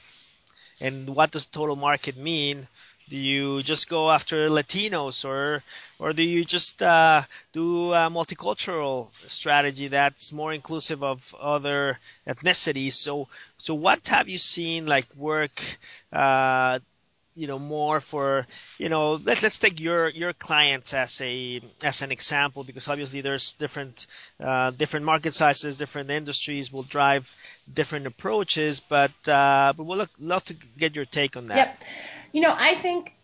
[0.81, 2.67] and what does total market mean?
[3.09, 5.63] Do you just go after Latinos, or
[5.99, 12.95] or do you just uh, do a multicultural strategy that's more inclusive of other ethnicities?
[12.95, 15.63] So so what have you seen like work?
[16.13, 16.81] Uh,
[17.37, 18.45] you know more for
[18.79, 23.21] you know let, let's take your your clients as a as an example because obviously
[23.21, 24.07] there's different
[24.41, 27.33] uh, different market sizes different industries will drive
[27.73, 31.83] different approaches but uh, but we'll look, love to get your take on that yep
[32.37, 33.15] you know i think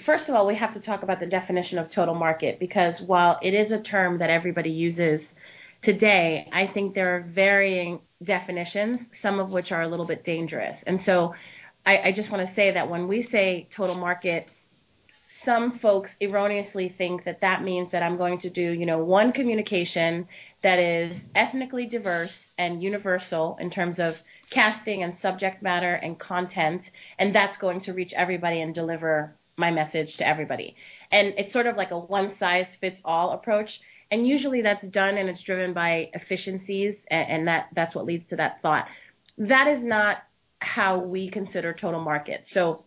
[0.00, 3.38] first of all we have to talk about the definition of total market because while
[3.42, 5.34] it is a term that everybody uses
[5.80, 10.82] today i think there are varying definitions some of which are a little bit dangerous.
[10.82, 11.34] And so
[11.86, 14.48] I, I just want to say that when we say total market,
[15.26, 19.32] some folks erroneously think that that means that I'm going to do, you know, one
[19.32, 20.26] communication
[20.62, 24.20] that is ethnically diverse and universal in terms of
[24.50, 29.70] casting and subject matter and content, and that's going to reach everybody and deliver my
[29.70, 30.76] message to everybody.
[31.10, 33.80] And it's sort of like a one size fits all approach.
[34.10, 38.26] And usually that's done and it's driven by efficiencies, and, and that that's what leads
[38.26, 38.88] to that thought.
[39.38, 40.18] That is not
[40.60, 42.46] how we consider total market.
[42.46, 42.84] So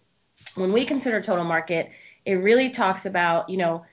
[0.55, 1.91] when we consider total market,
[2.25, 3.83] it really talks about, you know,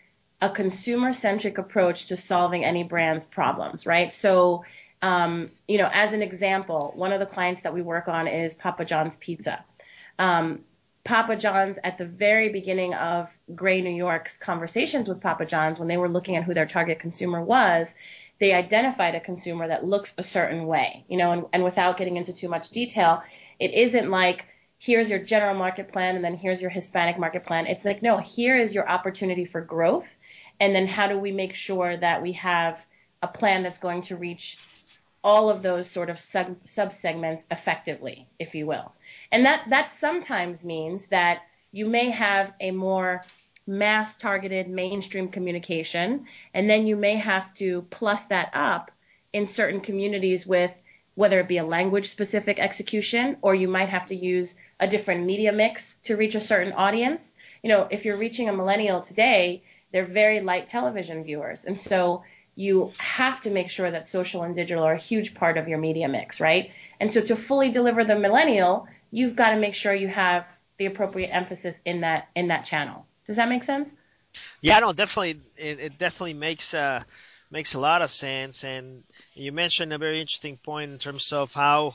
[0.41, 4.13] a consumer centric approach to solving any brand's problems, right?
[4.13, 4.65] So,
[5.03, 8.55] um, you know, as an example, one of the clients that we work on is
[8.55, 9.65] Papa John's Pizza.
[10.19, 10.61] Um,
[11.05, 15.89] Papa John's at the very beginning of Grey New York's conversations with Papa John's, when
[15.89, 17.97] they were looking at who their target consumer was,
[18.39, 22.17] they identified a consumer that looks a certain way, you know, and, and without getting
[22.17, 23.23] into too much detail,
[23.59, 24.47] it isn't like,
[24.79, 27.67] here's your general market plan and then here's your Hispanic market plan.
[27.67, 30.17] It's like, no, here is your opportunity for growth.
[30.59, 32.85] And then how do we make sure that we have
[33.23, 34.67] a plan that's going to reach
[35.23, 36.57] all of those sort of sub
[36.93, 38.93] segments effectively, if you will.
[39.31, 43.23] And that, that sometimes means that you may have a more
[43.67, 48.91] mass targeted mainstream communication, and then you may have to plus that up
[49.33, 50.81] in certain communities with
[51.15, 55.25] whether it be a language specific execution or you might have to use a different
[55.25, 57.37] media mix to reach a certain audience.
[57.63, 61.65] You know, if you're reaching a millennial today, they're very light television viewers.
[61.65, 62.23] And so
[62.61, 65.79] you have to make sure that social and digital are a huge part of your
[65.79, 66.70] media mix, right?
[67.01, 70.46] And so to fully deliver the millennial, you've got to make sure you have
[70.77, 73.07] the appropriate emphasis in that in that channel.
[73.25, 73.96] Does that make sense?
[74.61, 75.40] Yeah, no, definitely.
[75.57, 77.01] It, it definitely makes uh,
[77.51, 78.62] makes a lot of sense.
[78.62, 81.94] And you mentioned a very interesting point in terms of how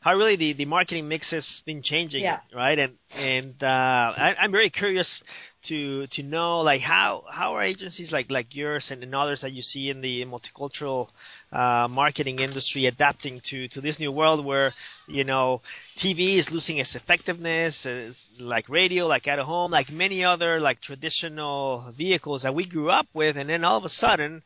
[0.00, 2.40] how really the, the marketing mix has been changing, Yeah.
[2.54, 2.78] right?
[2.78, 8.12] And and uh, I, I'm very curious to to know like how how are agencies
[8.12, 11.10] like like yours and, and others that you see in the multicultural
[11.52, 14.72] uh, marketing industry adapting to to this new world where
[15.06, 15.60] you know
[15.96, 20.80] TV is losing its effectiveness, it's like radio, like at home, like many other like
[20.80, 24.42] traditional vehicles that we grew up with, and then all of a sudden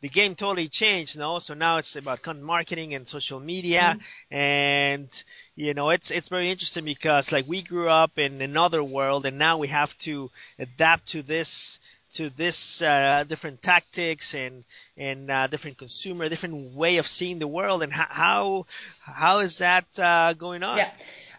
[0.00, 1.38] the game totally changed, no?
[1.38, 3.96] So now it's about content marketing and social media,
[4.30, 5.24] and
[5.56, 9.38] you know, it's it's very interesting because like we grew up in another world, and
[9.38, 11.80] now we have to adapt to this
[12.10, 14.64] to this uh, different tactics and
[14.96, 18.66] and uh, different consumer, different way of seeing the world, and how how,
[19.00, 20.78] how is that uh, going on?
[20.78, 20.92] Yeah.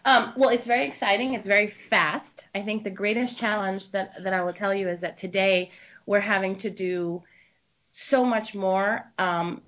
[0.04, 1.34] Um, well, it's very exciting.
[1.34, 2.46] It's very fast.
[2.54, 5.70] I think the greatest challenge that, that I will tell you is that today
[6.06, 7.22] we're having to do
[7.90, 9.62] so much more, um,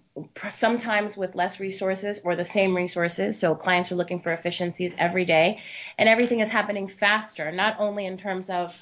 [0.48, 3.38] sometimes with less resources or the same resources.
[3.38, 5.60] So clients are looking for efficiencies every day,
[5.98, 8.78] and everything is happening faster, not only in terms of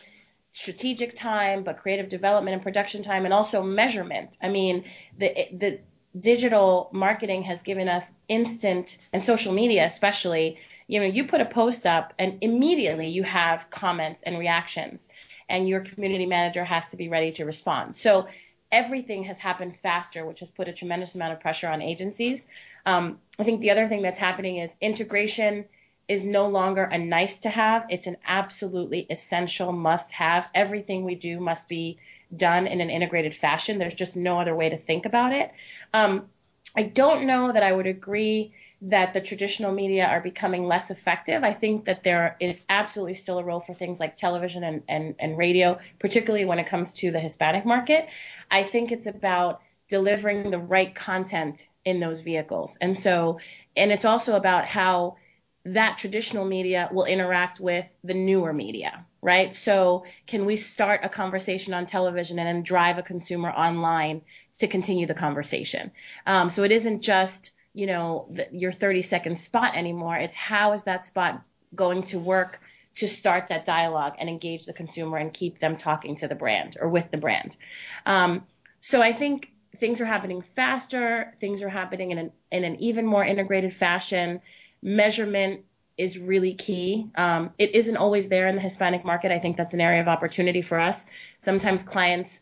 [0.53, 4.37] strategic time, but creative development and production time, and also measurement.
[4.43, 4.85] I mean,
[5.19, 5.81] the the
[6.19, 11.45] digital marketing has given us instant and social media especially you know you put a
[11.45, 15.09] post up and immediately you have comments and reactions
[15.49, 18.27] and your community manager has to be ready to respond so
[18.73, 22.49] everything has happened faster, which has put a tremendous amount of pressure on agencies.
[22.87, 25.65] Um, I think the other thing that's happening is integration
[26.09, 27.87] is no longer a nice to have.
[27.89, 30.49] It's an absolutely essential must have.
[30.55, 31.99] Everything we do must be
[32.37, 33.79] done in an integrated fashion.
[33.79, 35.53] There's just no other way to think about it.
[35.93, 36.29] Um,
[36.77, 38.53] I don't know that I would agree
[38.83, 41.45] that the traditional media are becoming less effective.
[41.45, 45.15] I think that there is absolutely still a role for things like television and, and,
[45.19, 48.09] and radio, particularly when it comes to the Hispanic market.
[48.51, 52.79] I think it's about delivering the right content in those vehicles.
[52.81, 53.39] And so,
[53.77, 55.17] and it's also about how
[55.65, 59.53] that traditional media will interact with the newer media, right?
[59.53, 64.23] So can we start a conversation on television and then drive a consumer online
[64.59, 65.91] to continue the conversation?
[66.25, 70.17] Um, so it isn't just, you know, the, your 30 second spot anymore.
[70.17, 71.43] It's how is that spot
[71.75, 72.61] going to work
[72.95, 76.77] to start that dialogue and engage the consumer and keep them talking to the brand
[76.81, 77.57] or with the brand.
[78.05, 78.45] Um,
[78.81, 81.33] so I think things are happening faster.
[81.39, 84.41] Things are happening in an, in an even more integrated fashion.
[84.83, 85.61] Measurement
[85.97, 87.11] is really key.
[87.15, 89.31] Um, it isn't always there in the Hispanic market.
[89.31, 91.07] I think that's an area of opportunity for us.
[91.39, 92.41] Sometimes clients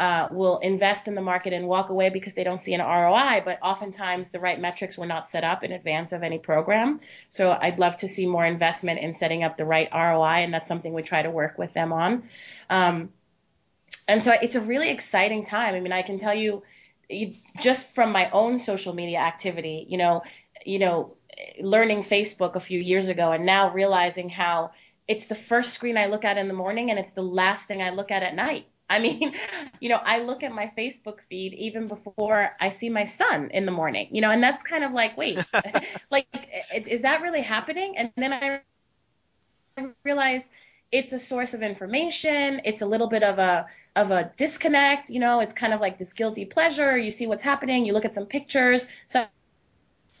[0.00, 3.42] uh, will invest in the market and walk away because they don't see an ROI,
[3.44, 6.98] but oftentimes the right metrics were not set up in advance of any program.
[7.28, 10.66] So I'd love to see more investment in setting up the right ROI, and that's
[10.66, 12.22] something we try to work with them on.
[12.70, 13.10] Um,
[14.08, 15.74] and so it's a really exciting time.
[15.74, 16.62] I mean, I can tell you
[17.60, 20.22] just from my own social media activity, you know,
[20.64, 21.16] you know,
[21.60, 24.70] learning Facebook a few years ago and now realizing how
[25.06, 27.82] it's the first screen I look at in the morning and it's the last thing
[27.82, 28.66] I look at at night.
[28.90, 29.34] I mean,
[29.80, 33.64] you know, I look at my Facebook feed even before I see my son in
[33.64, 35.42] the morning, you know, and that's kind of like, wait,
[36.10, 36.26] like,
[36.74, 37.96] is that really happening?
[37.96, 38.60] And then I
[40.04, 40.50] realize
[40.92, 42.60] it's a source of information.
[42.64, 45.40] It's a little bit of a of a disconnect, you know.
[45.40, 46.98] It's kind of like this guilty pleasure.
[46.98, 47.86] You see what's happening.
[47.86, 48.88] You look at some pictures.
[49.06, 49.24] So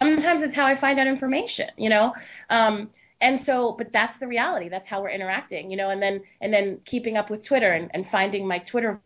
[0.00, 2.14] sometimes it's how I find out information, you know.
[2.50, 4.68] Um, and so but that's the reality.
[4.68, 7.90] That's how we're interacting you know and then and then keeping up with twitter and,
[7.94, 9.00] and finding my twitter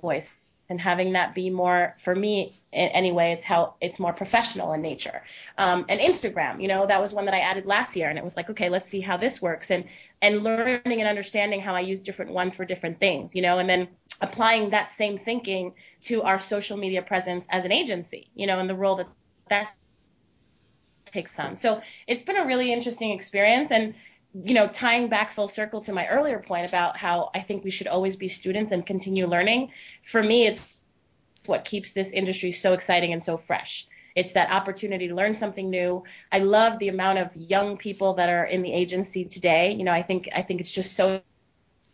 [0.00, 0.38] voice
[0.70, 5.22] and having that be more for me anyway it's how it's more professional in nature.
[5.58, 8.24] Um, and instagram you know that was one that i added last year and it
[8.24, 9.84] was like okay let's see how this works and
[10.22, 13.68] and learning and understanding how i use different ones for different things you know and
[13.68, 13.88] then
[14.20, 18.70] applying that same thinking to our social media presence as an agency you know and
[18.70, 19.08] the role that
[19.48, 19.70] that
[21.04, 21.54] takes on.
[21.56, 23.70] So it's been a really interesting experience.
[23.70, 23.94] And,
[24.34, 27.70] you know, tying back full circle to my earlier point about how I think we
[27.70, 29.70] should always be students and continue learning,
[30.02, 30.86] for me, it's
[31.46, 33.86] what keeps this industry so exciting and so fresh.
[34.14, 36.04] It's that opportunity to learn something new.
[36.30, 39.72] I love the amount of young people that are in the agency today.
[39.72, 41.20] You know, I think I think it's just so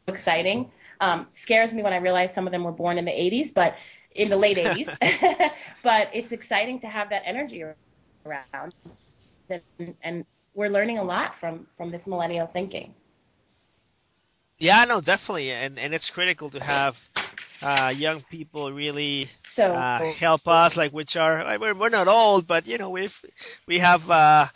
[0.07, 0.71] exciting.
[1.01, 3.77] Um, scares me when I realize some of them were born in the 80s, but
[4.15, 4.97] in the late 80s.
[5.83, 8.75] but it's exciting to have that energy around
[9.51, 10.25] and, and
[10.55, 12.95] we're learning a lot from from this millennial thinking.
[14.59, 17.09] Yeah, no, definitely, and and it's critical to have
[17.63, 22.47] uh, young people really so, uh, help us, like which are we're, we're not old,
[22.47, 23.21] but you know we've
[23.67, 24.47] we have uh,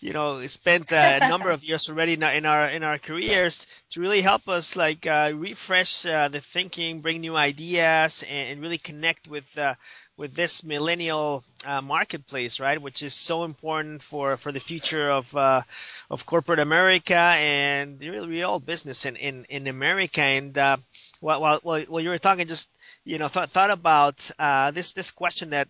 [0.00, 3.82] you know spent a number of years already in our in our, in our careers
[3.90, 8.62] to really help us like uh, refresh uh, the thinking, bring new ideas, and, and,
[8.62, 9.74] really connect with uh,
[10.16, 12.80] with this millennial uh, marketplace, right?
[12.80, 15.62] Which is so important for, for the future of uh,
[16.10, 20.20] of corporate America and really real business in, in, in America.
[20.20, 20.76] And uh,
[21.20, 22.70] while, while while you were talking, just
[23.04, 25.68] you know thought thought about uh, this this question that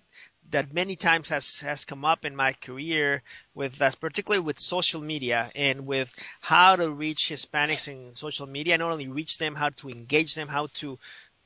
[0.51, 3.23] that many times has has come up in my career
[3.55, 8.77] with uh, particularly with social media and with how to reach Hispanics in social media.
[8.77, 10.99] Not only reach them, how to engage them, how to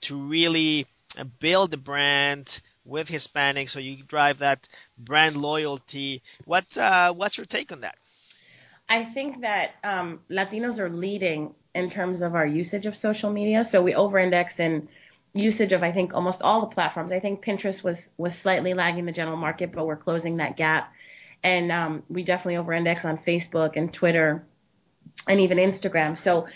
[0.03, 0.87] to really
[1.41, 6.23] build the brand with Hispanics, so you drive that brand loyalty.
[6.45, 7.97] What uh, what's your take on that?
[8.89, 13.63] I think that um, Latinos are leading in terms of our usage of social media.
[13.63, 14.89] So we over-index in
[15.35, 17.13] usage of I think almost all the platforms.
[17.13, 20.93] I think Pinterest was was slightly lagging the general market, but we're closing that gap.
[21.43, 24.45] And um, we definitely over-index on Facebook and Twitter
[25.29, 26.17] and even Instagram.
[26.17, 26.47] So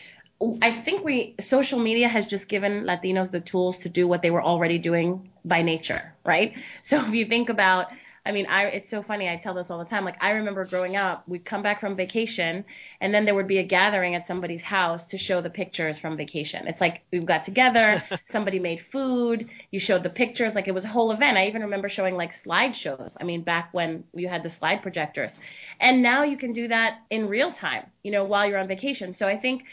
[0.62, 4.30] I think we social media has just given Latinos the tools to do what they
[4.30, 6.57] were already doing by nature, right?
[6.82, 7.93] So if you think about
[8.24, 9.28] I mean, I it's so funny.
[9.28, 10.05] I tell this all the time.
[10.05, 12.64] Like I remember growing up, we'd come back from vacation,
[13.01, 16.16] and then there would be a gathering at somebody's house to show the pictures from
[16.16, 16.68] vacation.
[16.68, 20.84] It's like we got together, somebody made food, you showed the pictures, like it was
[20.84, 21.36] a whole event.
[21.36, 23.16] I even remember showing like slideshows.
[23.20, 25.40] I mean, back when you had the slide projectors,
[25.80, 27.86] and now you can do that in real time.
[28.05, 29.12] You know, while you're on vacation.
[29.12, 29.64] So I think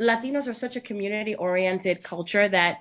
[0.00, 2.80] Latinos are such a community oriented culture that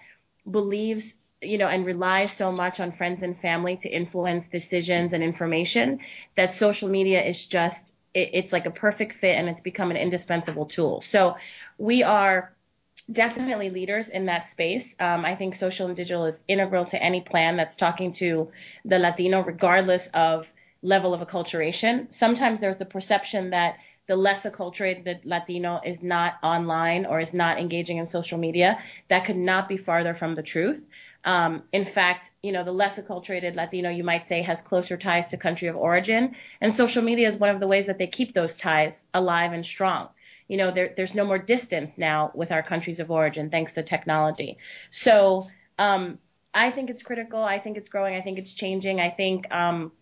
[0.49, 5.23] believes you know, and relies so much on friends and family to influence decisions and
[5.23, 5.99] information
[6.35, 9.97] that social media is just, it, it's like a perfect fit and it's become an
[9.97, 11.01] indispensable tool.
[11.01, 11.35] So
[11.79, 12.53] we are
[13.11, 14.95] definitely leaders in that space.
[14.99, 18.51] Um, I think social and digital is integral to any plan that's talking to
[18.85, 20.53] the Latino, regardless of
[20.83, 22.11] level of acculturation.
[22.13, 23.77] Sometimes there's the perception that
[24.11, 28.77] the less acculturated Latino is not online or is not engaging in social media.
[29.07, 30.85] That could not be farther from the truth.
[31.23, 35.29] Um, in fact, you know, the less acculturated Latino, you might say, has closer ties
[35.29, 36.35] to country of origin.
[36.59, 39.65] And social media is one of the ways that they keep those ties alive and
[39.65, 40.09] strong.
[40.49, 43.81] You know, there, there's no more distance now with our countries of origin thanks to
[43.81, 44.57] technology.
[44.89, 45.45] So,
[45.79, 46.19] um,
[46.53, 47.41] I think it's critical.
[47.41, 48.15] I think it's growing.
[48.15, 48.99] I think it's changing.
[48.99, 49.93] I think, um,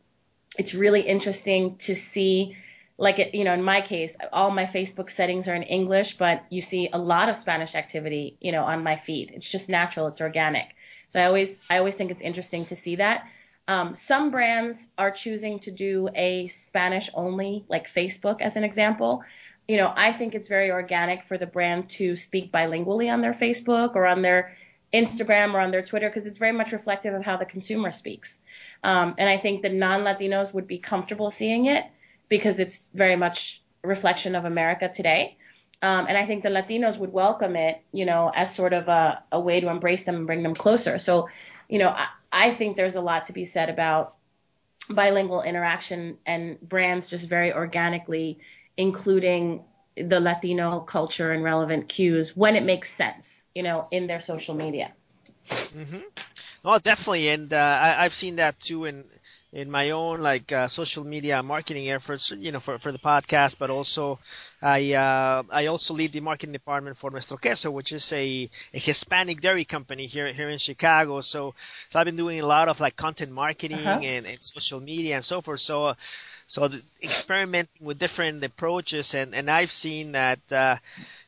[0.57, 2.57] it's really interesting to see
[3.00, 6.43] like it, you know, in my case, all my Facebook settings are in English, but
[6.50, 9.32] you see a lot of Spanish activity, you know, on my feed.
[9.32, 10.08] It's just natural.
[10.08, 10.76] It's organic.
[11.08, 13.26] So I always, I always think it's interesting to see that.
[13.70, 19.24] Um, some brands are choosing to do a Spanish only, like Facebook as an example.
[19.66, 23.32] You know, I think it's very organic for the brand to speak bilingually on their
[23.32, 24.52] Facebook or on their
[24.93, 28.41] Instagram or on their Twitter because it's very much reflective of how the consumer speaks.
[28.84, 31.86] Um, and I think the non-Latinos would be comfortable seeing it
[32.30, 35.38] because it's very much a reflection of America today.
[35.82, 39.23] Um, and I think the Latinos would welcome it, you know, as sort of a,
[39.32, 40.97] a way to embrace them and bring them closer.
[40.97, 41.27] So,
[41.69, 44.15] you know, I, I think there's a lot to be said about
[44.89, 48.39] bilingual interaction and brands just very organically
[48.80, 49.61] including
[49.95, 54.55] the Latino culture and relevant cues when it makes sense, you know, in their social
[54.55, 54.93] media.
[55.45, 55.99] Mm-hmm.
[56.63, 59.03] Oh, definitely, and uh, I, have seen that too in
[59.52, 63.58] in my own like uh, social media marketing efforts, you know, for, for the podcast,
[63.58, 64.20] but also
[64.62, 68.80] I uh, I also lead the marketing department for Nuestro Queso, which is a, a
[68.80, 71.22] Hispanic dairy company here here in Chicago.
[71.22, 74.02] So so I've been doing a lot of like content marketing uh-huh.
[74.04, 75.60] and, and social media and so forth.
[75.60, 75.93] So.
[76.50, 76.66] So
[77.04, 80.78] experimenting with different approaches, and, and I've seen that, uh,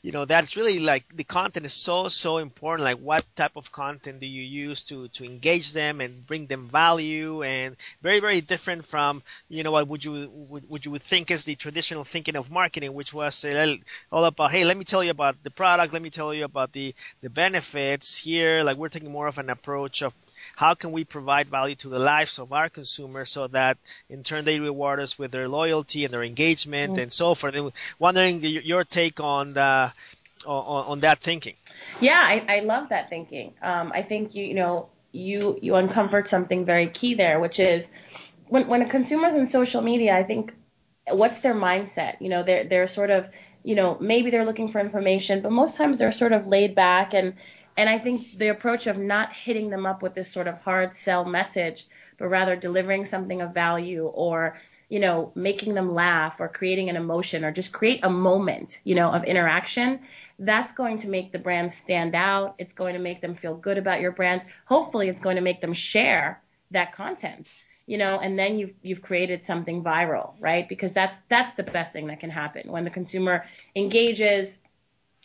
[0.02, 2.86] you know, that's really like the content is so, so important.
[2.86, 6.68] Like what type of content do you use to, to engage them and bring them
[6.68, 11.30] value and very, very different from, you know, what would you, would, would you think
[11.30, 13.76] is the traditional thinking of marketing, which was uh,
[14.12, 15.94] all about, hey, let me tell you about the product.
[15.94, 18.64] Let me tell you about the, the benefits here.
[18.64, 20.16] Like we're taking more of an approach of
[20.56, 23.78] how can we provide value to the lives of our consumers so that
[24.10, 27.02] in turn they reward us with their loyalty and their engagement mm-hmm.
[27.02, 27.56] and so forth.
[27.56, 29.94] And wondering your take on the,
[30.46, 31.56] on, on that thinking.
[32.00, 33.54] Yeah, I, I love that thinking.
[33.62, 37.92] Um, I think you, you know you you uncovered something very key there, which is
[38.48, 40.54] when when a consumer's in social media, I think
[41.10, 42.16] what's their mindset?
[42.20, 43.30] You know, they're they're sort of
[43.64, 47.14] you know maybe they're looking for information, but most times they're sort of laid back
[47.14, 47.34] and
[47.78, 50.94] and I think the approach of not hitting them up with this sort of hard
[50.94, 51.86] sell message,
[52.18, 54.56] but rather delivering something of value or,
[54.90, 58.96] you know, making them laugh or creating an emotion or just create a moment, you
[58.96, 60.00] know, of interaction,
[60.40, 62.56] that's going to make the brand stand out.
[62.58, 64.44] It's going to make them feel good about your brand.
[64.66, 66.42] Hopefully it's going to make them share
[66.72, 67.54] that content
[67.86, 71.92] you know and then you've you've created something viral right because that's that's the best
[71.92, 73.44] thing that can happen when the consumer
[73.76, 74.64] engages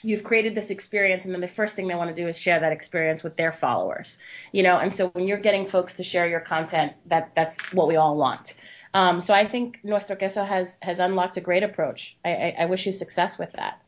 [0.06, 2.60] you've created this experience and then the first thing they want to do is share
[2.60, 4.76] that experience with their followers you know?
[4.78, 8.16] And so when you're getting folks to share your content that that's what we all
[8.16, 8.54] want.
[8.94, 12.16] Um, so i think nuestro queso has has unlocked a great approach.
[12.24, 13.82] I, I, I wish you success with that.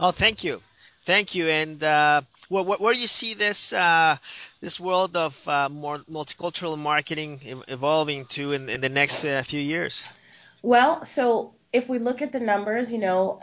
[0.00, 0.60] Oh thank you.
[1.02, 1.46] Thank you.
[1.46, 4.16] And uh, where, where, do you see this uh,
[4.60, 9.60] this world of uh, more multicultural marketing evolving to in, in the next uh, few
[9.60, 10.18] years?
[10.62, 13.40] Well so if we look at the numbers you know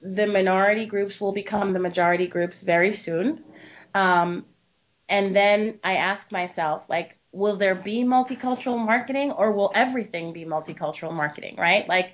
[0.00, 3.42] the minority groups will become the majority groups very soon.
[3.94, 4.44] Um,
[5.08, 10.44] and then I ask myself, like, will there be multicultural marketing or will everything be
[10.44, 11.86] multicultural marketing, right?
[11.88, 12.12] Like,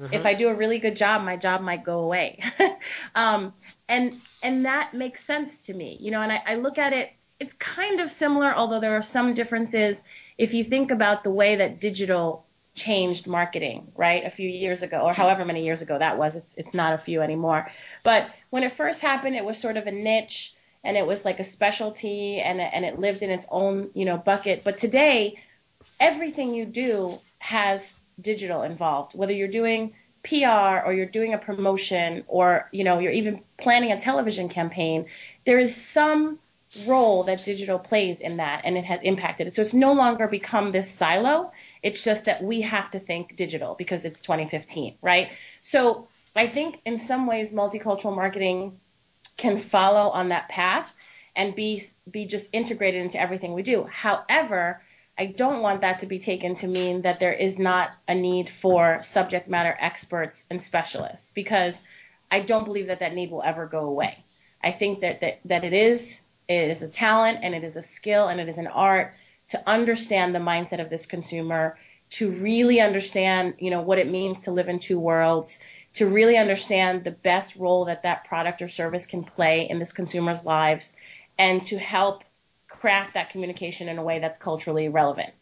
[0.00, 0.12] mm-hmm.
[0.12, 2.40] if I do a really good job, my job might go away.
[3.14, 3.52] um,
[3.88, 7.12] and, and that makes sense to me, you know, and I, I look at it,
[7.40, 10.04] it's kind of similar, although there are some differences.
[10.38, 14.24] If you think about the way that digital changed marketing, right?
[14.24, 16.36] A few years ago, or however many years ago that was.
[16.36, 17.68] It's it's not a few anymore.
[18.02, 21.38] But when it first happened, it was sort of a niche, and it was like
[21.40, 24.64] a specialty, and and it lived in its own you know bucket.
[24.64, 25.36] But today,
[26.00, 29.14] everything you do has digital involved.
[29.14, 29.94] Whether you're doing
[30.24, 35.06] PR or you're doing a promotion or you know you're even planning a television campaign,
[35.44, 36.38] there is some
[36.86, 39.54] role that digital plays in that and it has impacted it.
[39.54, 41.52] So it's no longer become this silo.
[41.82, 45.30] It's just that we have to think digital because it's 2015, right?
[45.62, 48.78] So I think in some ways multicultural marketing
[49.36, 50.96] can follow on that path
[51.36, 53.84] and be be just integrated into everything we do.
[53.90, 54.80] However,
[55.16, 58.48] I don't want that to be taken to mean that there is not a need
[58.48, 61.82] for subject matter experts and specialists because
[62.30, 64.18] I don't believe that that need will ever go away.
[64.62, 67.82] I think that that, that it is it is a talent and it is a
[67.82, 69.14] skill and it is an art
[69.48, 71.76] to understand the mindset of this consumer,
[72.10, 75.60] to really understand, you know, what it means to live in two worlds,
[75.94, 79.92] to really understand the best role that that product or service can play in this
[79.92, 80.96] consumer's lives,
[81.38, 82.24] and to help
[82.68, 85.32] craft that communication in a way that's culturally relevant.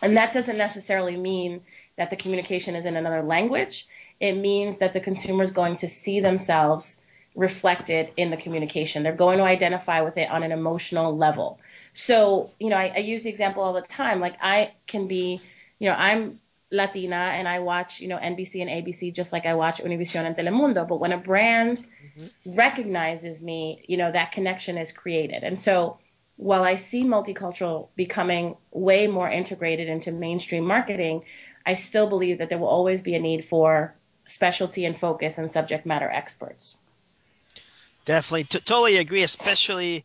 [0.00, 1.60] And that doesn't necessarily mean
[1.96, 3.86] that the communication is in another language.
[4.18, 7.01] It means that the consumer is going to see themselves
[7.34, 9.02] reflected in the communication.
[9.02, 11.58] They're going to identify with it on an emotional level.
[11.94, 14.20] So, you know, I, I use the example all the time.
[14.20, 15.40] Like I can be,
[15.78, 19.54] you know, I'm Latina and I watch, you know, NBC and ABC just like I
[19.54, 20.86] watch Univision and Telemundo.
[20.86, 22.54] But when a brand mm-hmm.
[22.54, 25.42] recognizes me, you know, that connection is created.
[25.42, 25.98] And so
[26.36, 31.24] while I see multicultural becoming way more integrated into mainstream marketing,
[31.64, 35.50] I still believe that there will always be a need for specialty and focus and
[35.50, 36.78] subject matter experts.
[38.04, 40.04] Definitely, T- totally agree, especially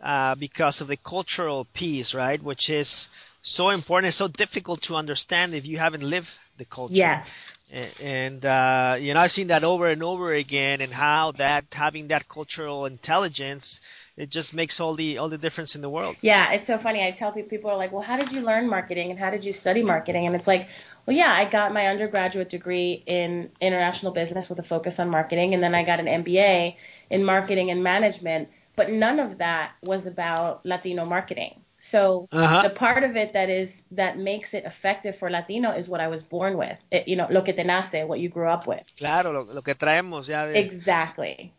[0.00, 2.42] uh, because of the cultural piece, right?
[2.42, 3.08] Which is
[3.40, 6.94] so important, so difficult to understand if you haven't lived the culture.
[6.94, 7.54] Yes.
[8.02, 12.08] And, uh, you know, I've seen that over and over again, and how that having
[12.08, 13.80] that cultural intelligence
[14.18, 16.16] it just makes all the all the difference in the world.
[16.22, 17.06] Yeah, it's so funny.
[17.06, 19.44] I tell people people are like, "Well, how did you learn marketing and how did
[19.44, 20.68] you study marketing?" And it's like,
[21.08, 25.54] "Well, yeah, I got my undergraduate degree in international business with a focus on marketing,
[25.54, 26.76] and then I got an MBA
[27.10, 28.48] in marketing and management."
[28.78, 31.60] but none of that was about Latino marketing.
[31.80, 32.68] So uh-huh.
[32.68, 36.06] the part of it that is that makes it effective for Latino is what I
[36.06, 36.78] was born with.
[36.92, 38.86] It, you know, lo que te nace, what you grew up with.
[38.96, 40.46] Claro, lo, lo que traemos ya.
[40.46, 40.58] De...
[40.58, 41.52] Exactly.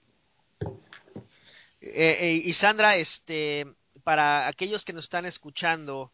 [1.81, 3.65] Eh, eh, y Sandra, este,
[4.03, 6.11] para aquellos que nos están escuchando,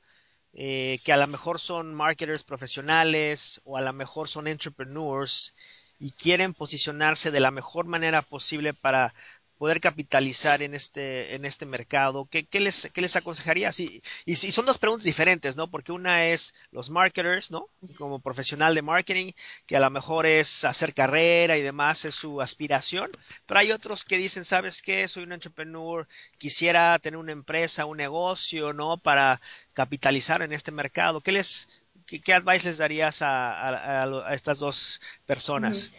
[0.55, 5.53] eh, que a lo mejor son marketers profesionales o a lo mejor son entrepreneurs
[5.99, 9.13] y quieren posicionarse de la mejor manera posible para
[9.57, 12.27] poder capitalizar en este, en este mercado?
[12.29, 13.71] ¿Qué, qué les, qué les aconsejaría?
[13.71, 15.69] Sí, y, son dos preguntas diferentes, ¿no?
[15.69, 17.65] Porque una es los marketers, ¿no?
[17.97, 19.31] Como profesional de marketing,
[19.65, 23.09] que a lo mejor es hacer carrera y demás, es su aspiración,
[23.45, 25.07] pero hay otros que dicen, ¿sabes qué?
[25.07, 28.97] Soy un entrepreneur, quisiera tener una empresa, un negocio, ¿no?
[28.97, 29.39] Para
[29.73, 31.21] capitalizar en este mercado.
[31.21, 35.91] ¿Qué les, qué, qué advice les darías a, a, a, a estas dos personas?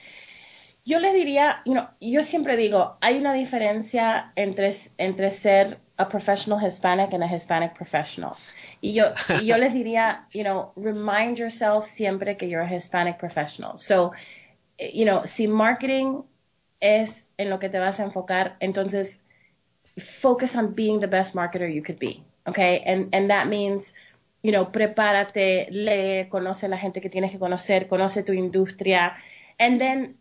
[0.87, 6.09] Yo le diría, you know, yo siempre digo, hay una diferencia entre, entre ser a
[6.09, 8.37] professional Hispanic and a Hispanic professional.
[8.81, 9.07] Y yo,
[9.43, 13.79] yo les diría, you know, remind yourself siempre que you're a Hispanic professional.
[13.79, 14.13] So,
[14.79, 16.23] you know, si marketing
[16.81, 19.23] es en lo que te vas a enfocar, entonces
[19.99, 22.23] focus on being the best marketer you could be.
[22.47, 22.83] Okay.
[22.87, 23.93] And, and that means,
[24.43, 29.15] you know, prepárate, lee, conoce la gente que tienes que conocer, conoce tu industria.
[29.59, 30.17] And then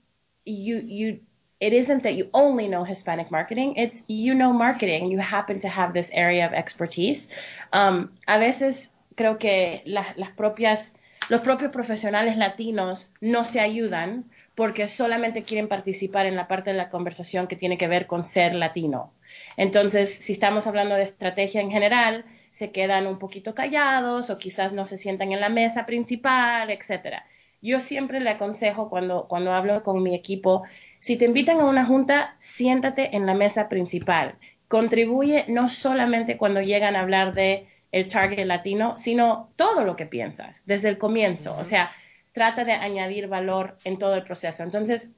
[0.45, 1.19] you you
[1.59, 5.09] it isn't that you only know Hispanic marketing, it's you know marketing.
[5.09, 7.29] You happen to have this area of expertise.
[7.71, 10.97] Um, a veces creo que la, las propias,
[11.29, 16.77] los propios profesionales latinos no se ayudan porque solamente quieren participar en la parte de
[16.77, 19.11] la conversación que tiene que ver con ser latino.
[19.57, 24.71] Entonces, si estamos hablando de estrategia en general, se quedan un poquito callados o quizás
[24.71, 27.25] no se sientan en la mesa principal, etcétera.
[27.65, 30.61] Yo siempre le aconsejo cuando, cuando hablo con mi equipo,
[30.99, 34.35] si te invitan a una junta, siéntate en la mesa principal.
[34.67, 40.05] Contribuye no solamente cuando llegan a hablar de el target latino, sino todo lo que
[40.05, 41.55] piensas desde el comienzo.
[41.57, 41.89] O sea,
[42.33, 44.61] trata de añadir valor en todo el proceso.
[44.61, 45.13] Entonces,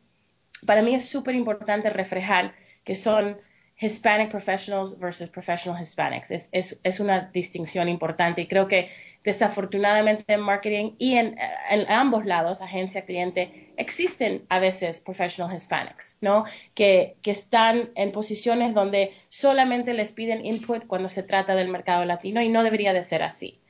[0.66, 2.54] para mí es súper importante reflejar
[2.86, 3.38] que son
[3.80, 6.32] Hispanic professionals versus professional Hispanics.
[6.32, 8.90] Es, es, es, una distinción importante y creo que
[9.24, 11.38] desafortunadamente en marketing y en,
[11.70, 16.46] en, ambos lados, agencia, cliente, existen a veces professional Hispanics, ¿no?
[16.74, 22.04] Que, que están en posiciones donde solamente les piden input cuando se trata del mercado
[22.06, 23.62] latino y no debería de ser así.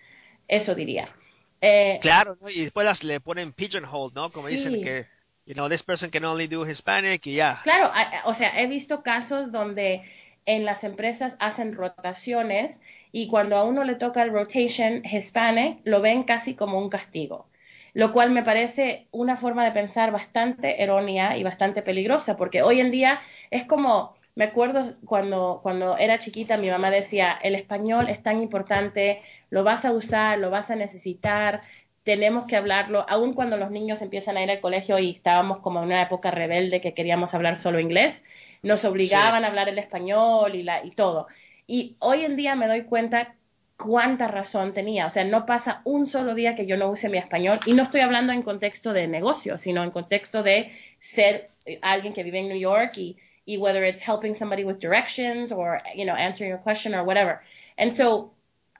[0.47, 1.13] Eso diría.
[1.59, 2.49] Eh, claro, ¿no?
[2.49, 4.29] y después las, le ponen pigeonhole, ¿no?
[4.29, 4.55] Como sí.
[4.55, 5.16] dicen que
[5.47, 7.57] you know, this person can only do Hispanic y ya.
[7.63, 7.89] Claro,
[8.25, 10.03] o sea, he visto casos donde
[10.45, 12.81] en las empresas hacen rotaciones
[13.11, 17.47] y cuando a uno le toca el rotation Hispanic, lo ven casi como un castigo,
[17.93, 22.81] lo cual me parece una forma de pensar bastante errónea y bastante peligrosa, porque hoy
[22.81, 23.19] en día
[23.49, 28.41] es como, me acuerdo cuando, cuando era chiquita, mi mamá decía, el español es tan
[28.41, 31.61] importante, lo vas a usar, lo vas a necesitar,
[32.07, 35.79] tenemos que hablarlo, aun cuando los niños empiezan a ir al colegio y estábamos como
[35.79, 38.23] en una época rebelde que queríamos hablar solo inglés,
[38.63, 39.43] nos obligaban sí.
[39.43, 41.27] a hablar el español y, la, y todo.
[41.67, 43.33] Y hoy en día me doy cuenta
[43.75, 45.05] cuánta razón tenía.
[45.05, 47.83] O sea, no pasa un solo día que yo no use mi español y no
[47.83, 51.43] estoy hablando en contexto de negocio, sino en contexto de ser
[51.81, 55.81] alguien que vive en New York y, y whether it's helping somebody with directions or,
[55.93, 57.41] you know, answering a question or whatever.
[57.77, 58.31] And so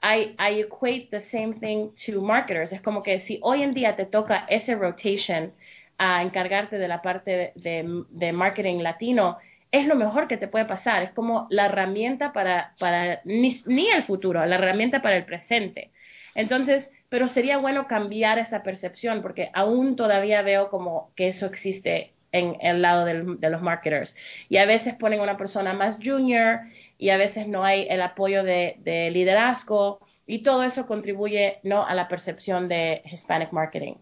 [0.02, 2.72] I, I equate the same thing to marketers.
[2.72, 5.52] Es como que si hoy en día te toca ese rotation
[5.98, 9.38] a encargarte de la parte de, de, marketing latino,
[9.72, 11.02] es lo mejor que te puede pasar.
[11.02, 15.90] Es como la herramienta para, para ni, ni el futuro, la herramienta para el presente.
[16.34, 22.12] Entonces, pero sería bueno cambiar esa percepción porque aún todavía veo como que eso existe
[22.32, 24.16] en el lado del, de los marketers.
[24.48, 26.60] Y a veces ponen una persona más junior
[26.98, 31.86] y a veces no hay el apoyo de, de, liderazgo y todo eso contribuye no
[31.86, 33.94] a la percepción de Hispanic marketing.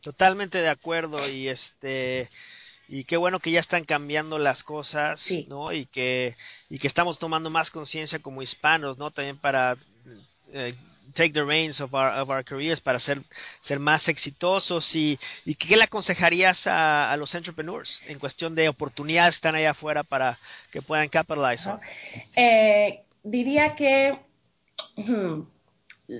[0.00, 2.28] Totalmente de acuerdo y este
[2.88, 5.46] y qué bueno que ya están cambiando las cosas, sí.
[5.48, 5.72] ¿no?
[5.72, 6.36] Y que
[6.68, 9.10] y que estamos tomando más conciencia como hispanos, ¿no?
[9.10, 9.76] También para
[10.52, 10.74] eh,
[11.14, 13.18] take the reins of our, of our careers para ser,
[13.60, 19.34] ser más exitosos y, y ¿qué le aconsejarías a, los entrepreneurs en cuestión de oportunidades
[19.34, 20.38] que están allá afuera para
[20.70, 21.80] que puedan capitalizar?
[22.36, 24.18] Eh, diría que,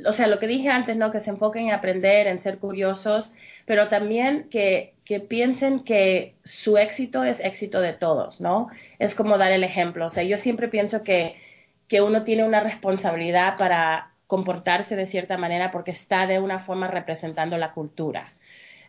[0.06, 1.10] o sea, lo que dije antes, ¿no?
[1.10, 3.34] Que se enfoquen en aprender, en ser curiosos,
[3.66, 8.68] pero también que, que piensen que su éxito es éxito de todos, ¿no?
[8.98, 10.06] Es como dar el ejemplo.
[10.06, 11.36] O sea, yo siempre pienso que,
[11.88, 16.88] que uno tiene una responsabilidad para comportarse de cierta manera porque está de una forma
[16.88, 18.24] representando la cultura,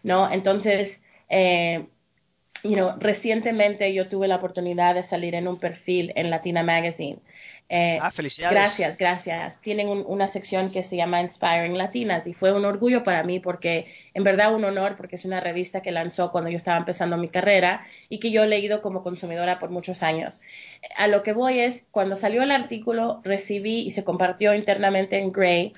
[0.04, 0.32] ¿no?
[0.32, 1.88] Entonces, eh,
[2.66, 7.20] you know, recientemente yo tuve la oportunidad de salir en un perfil en Latina Magazine.
[7.70, 8.56] Eh, ah, felicidades.
[8.56, 9.62] Gracias, gracias.
[9.62, 13.40] Tienen un, una sección que se llama Inspiring Latinas y fue un orgullo para mí
[13.40, 17.18] porque, en verdad, un honor porque es una revista que lanzó cuando yo estaba empezando
[17.18, 20.42] mi carrera y que yo he leído como consumidora por muchos años.
[20.96, 25.32] A lo que voy es, cuando salió el artículo, recibí y se compartió internamente en
[25.32, 25.72] Gray,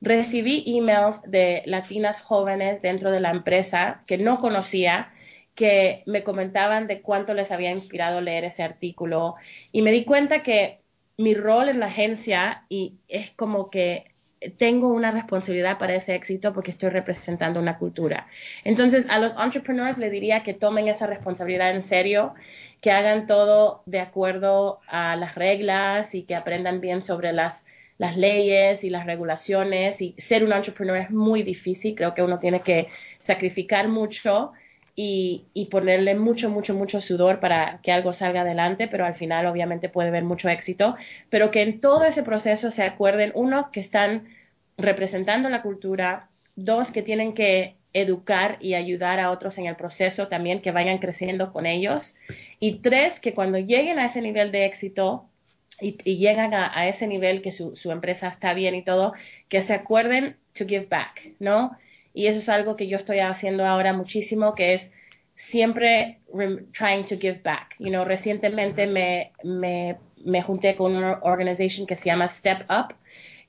[0.00, 5.12] recibí emails de latinas jóvenes dentro de la empresa que no conocía
[5.54, 9.34] que me comentaban de cuánto les había inspirado leer ese artículo
[9.70, 10.82] y me di cuenta que
[11.18, 14.12] mi rol en la agencia y es como que
[14.58, 18.26] tengo una responsabilidad para ese éxito porque estoy representando una cultura.
[18.64, 22.34] Entonces, a los entrepreneurs le diría que tomen esa responsabilidad en serio,
[22.80, 27.66] que hagan todo de acuerdo a las reglas y que aprendan bien sobre las,
[27.98, 30.02] las leyes y las regulaciones.
[30.02, 32.88] Y ser un entrepreneur es muy difícil, creo que uno tiene que
[33.18, 34.52] sacrificar mucho
[34.94, 39.46] y, y, ponerle mucho, mucho, mucho sudor para que algo salga adelante, pero al final
[39.46, 40.94] obviamente puede haber mucho éxito,
[41.30, 44.28] pero que en todo ese proceso se acuerden, uno, que están
[44.76, 50.28] representando la cultura, dos, que tienen que educar y ayudar a otros en el proceso
[50.28, 52.16] también, que vayan creciendo con ellos,
[52.60, 55.26] y tres, que cuando lleguen a ese nivel de éxito,
[55.80, 59.14] y, y, llegan a, a, ese nivel que su, su, empresa está bien y todo,
[59.48, 61.76] que se acuerden to give back, ¿no?
[62.14, 64.92] Y eso es algo que yo estoy haciendo ahora muchísimo, que es
[65.34, 66.20] siempre
[66.72, 67.74] trying to give back.
[67.78, 72.94] You know, recientemente me, me, me junté con una organización que se llama Step Up,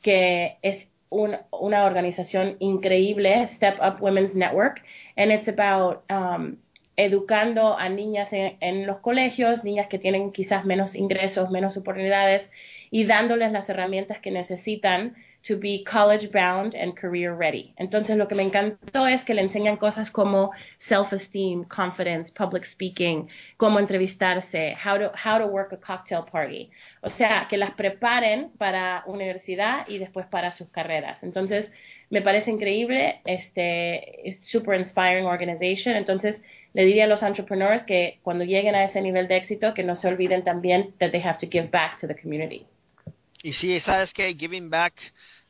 [0.02, 4.84] que es un, una organización increíble, Step Up Women's Network,
[5.16, 6.58] and it's about um,
[6.96, 12.52] educando a niñas en, los colegios, niñas que tienen quizás menos ingresos, menos oportunidades
[12.92, 17.74] y dándoles las herramientas que necesitan to be college bound and career ready.
[17.78, 23.28] Entonces lo que me encantó es que le enseñan cosas como self-esteem, confidence, public speaking,
[23.58, 26.70] cómo entrevistarse, how to, how to work a cocktail party.
[27.02, 31.24] O sea, que las preparen para universidad y después para sus carreras.
[31.24, 31.74] Entonces,
[32.10, 35.96] me parece increíble, este, es super inspiring organization.
[35.96, 36.44] Entonces,
[36.74, 39.96] le diría a los entrepreneurs que cuando lleguen a ese nivel de éxito, que no
[39.96, 42.66] se olviden también that they have to give back to the community.
[43.44, 44.94] Y sí, sabes que giving back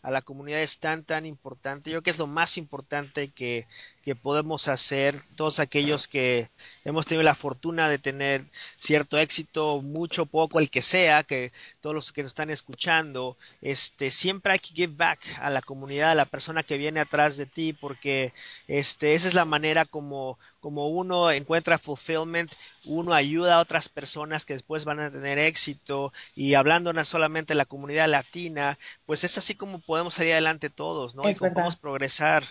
[0.02, 1.90] a la comunidad es tan, tan importante.
[1.90, 3.66] Yo creo que es lo más importante que,
[4.04, 6.50] que podemos hacer todos aquellos que
[6.84, 8.46] hemos tenido la fortuna de tener
[8.78, 14.12] cierto éxito, mucho, poco, el que sea, que todos los que nos están escuchando, este,
[14.12, 17.46] siempre hay que give back a la comunidad, a la persona que viene atrás de
[17.46, 18.34] ti, porque
[18.68, 22.52] este, esa es la manera como, como uno encuentra fulfillment,
[22.84, 27.54] uno ayuda a otras personas que después van a tener éxito, y hablando no solamente
[27.54, 31.30] de la comunidad latina, pues es así como podemos salir adelante todos, ¿no?
[31.30, 32.44] y cómo podemos progresar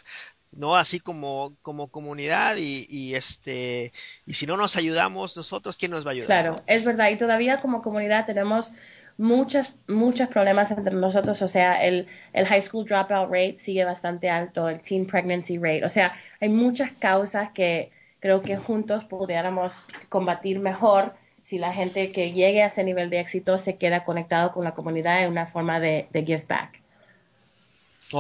[0.52, 3.92] no así como como comunidad y, y, este
[4.26, 7.10] y si no nos ayudamos nosotros quién nos va a ayudar claro es verdad.
[7.10, 8.74] Y todavía como comunidad tenemos
[9.16, 11.40] muchas muchos problemas entre nosotros.
[11.42, 15.84] O sea el, el high school dropout rate sigue bastante alto el teen pregnancy rate.
[15.84, 17.90] O sea hay muchas causas que
[18.20, 23.18] creo que juntos pudiéramos combatir mejor si la gente que llegue a ese nivel de
[23.20, 26.81] éxito se queda conectado con la comunidad en una forma de, de give back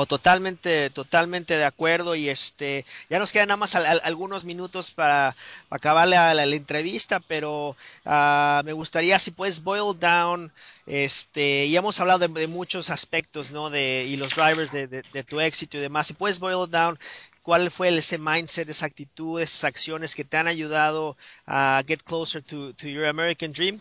[0.06, 2.14] totalmente, totalmente de acuerdo.
[2.14, 5.36] Y este, ya nos quedan nada más algunos minutos para,
[5.70, 10.52] acabar la, entrevista, pero uh, me gustaría si puedes boil down,
[10.86, 13.70] este, y hemos hablado de, muchos aspectos, ¿no?
[13.70, 16.06] De, y los drivers de, de, tu éxito y demás.
[16.06, 16.98] Si puedes boil down,
[17.42, 21.16] ¿cuál fue ese mindset, esa actitud, esas acciones que te han ayudado
[21.46, 23.78] a get closer to, to your American dream?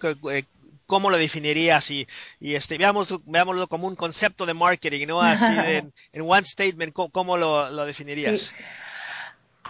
[0.91, 1.89] ¿Cómo lo definirías?
[1.89, 2.05] Y,
[2.41, 5.21] y este, veamos, veámoslo como un concepto de marketing, ¿no?
[5.21, 8.53] Así de, en, en one statement, ¿cómo, cómo lo, lo, definirías?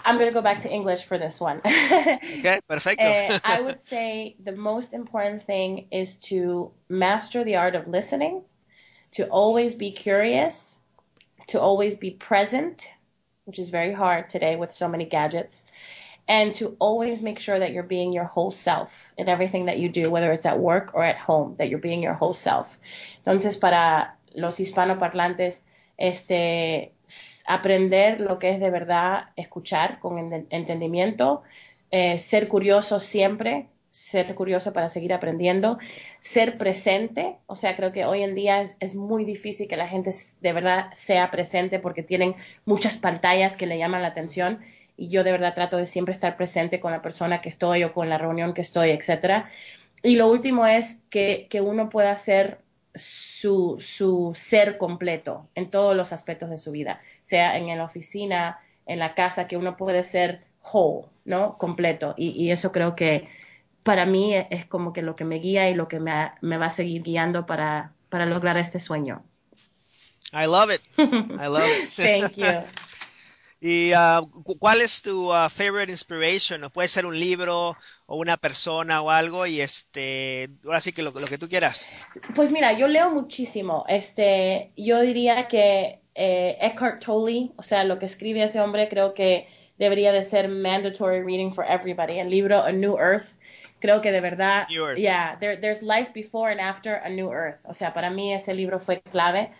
[0.03, 1.61] I'm going to go back to English for this one.
[2.39, 3.05] okay, perfecto.
[3.05, 8.41] uh, I would say the most important thing is to master the art of listening,
[9.11, 10.79] to always be curious,
[11.49, 12.95] to always be present,
[13.45, 15.67] which is very hard today with so many gadgets,
[16.31, 19.89] and to always make sure that you're being your whole self in everything that you
[19.89, 22.77] do, whether it's at work or at home, that you're being your whole self.
[23.17, 25.65] Entonces, para los hispanoparlantes,
[25.97, 26.93] este,
[27.47, 31.43] aprender lo que es de verdad escuchar con entendimiento,
[31.91, 35.79] eh, ser curioso siempre, ser curioso para seguir aprendiendo,
[36.21, 39.89] ser presente, o sea, creo que hoy en día es, es, muy difícil que la
[39.89, 44.61] gente de verdad sea presente porque tienen muchas pantallas que le llaman la atención
[45.01, 47.91] y yo de verdad trato de siempre estar presente con la persona que estoy o
[47.91, 49.45] con la reunión que estoy, etcétera.
[50.03, 52.59] Y lo último es que, que uno pueda ser
[52.93, 58.59] su, su, ser completo en todos los aspectos de su vida, sea en la oficina,
[58.85, 61.57] en la casa, que uno puede ser whole, ¿no?
[61.57, 62.13] Completo.
[62.15, 63.27] Y, y eso creo que
[63.81, 66.67] para mí es como que lo que me guía y lo que me, me va
[66.67, 69.23] a seguir guiando para, para lograr este sueño.
[70.31, 70.81] I love it.
[70.99, 71.89] I love it.
[71.89, 72.45] Thank you.
[73.63, 76.67] ¿Y uh, cuál es tu uh, favorite inspiration?
[76.73, 81.11] Puede ser un libro o una persona o algo y este, ahora sí que lo,
[81.11, 81.87] lo, que tú quieras.
[82.33, 83.85] Pues mira, yo leo muchísimo.
[83.87, 89.13] Este, yo diría que eh, Eckhart Tolle, o sea, lo que escribe ese hombre creo
[89.13, 89.47] que
[89.77, 92.17] debería de ser mandatory reading for everybody.
[92.17, 93.37] El libro A New Earth,
[93.79, 97.61] creo que de verdad, yeah, there, there's life before and after a new earth.
[97.65, 99.51] O sea, para mí ese libro fue clave.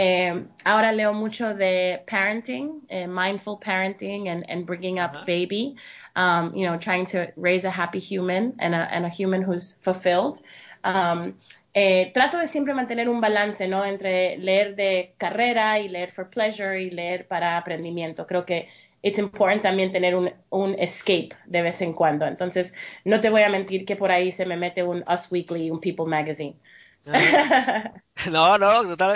[0.00, 5.26] Eh, ahora leo mucho de parenting, eh, mindful parenting and, and bringing up uh -huh.
[5.26, 5.74] baby,
[6.14, 9.76] um, you know, trying to raise a happy human and a, and a human who's
[9.82, 10.38] fulfilled.
[10.84, 11.34] Um,
[11.74, 13.84] eh, trato de siempre mantener un balance, ¿no?
[13.84, 18.24] Entre leer de carrera y leer for pleasure y leer para aprendimiento.
[18.24, 18.68] Creo que
[19.02, 22.24] it's important también tener un, un escape de vez en cuando.
[22.24, 22.72] Entonces,
[23.04, 25.80] no te voy a mentir que por ahí se me mete un Us Weekly, un
[25.80, 26.54] People Magazine.
[28.32, 29.14] No, no, está,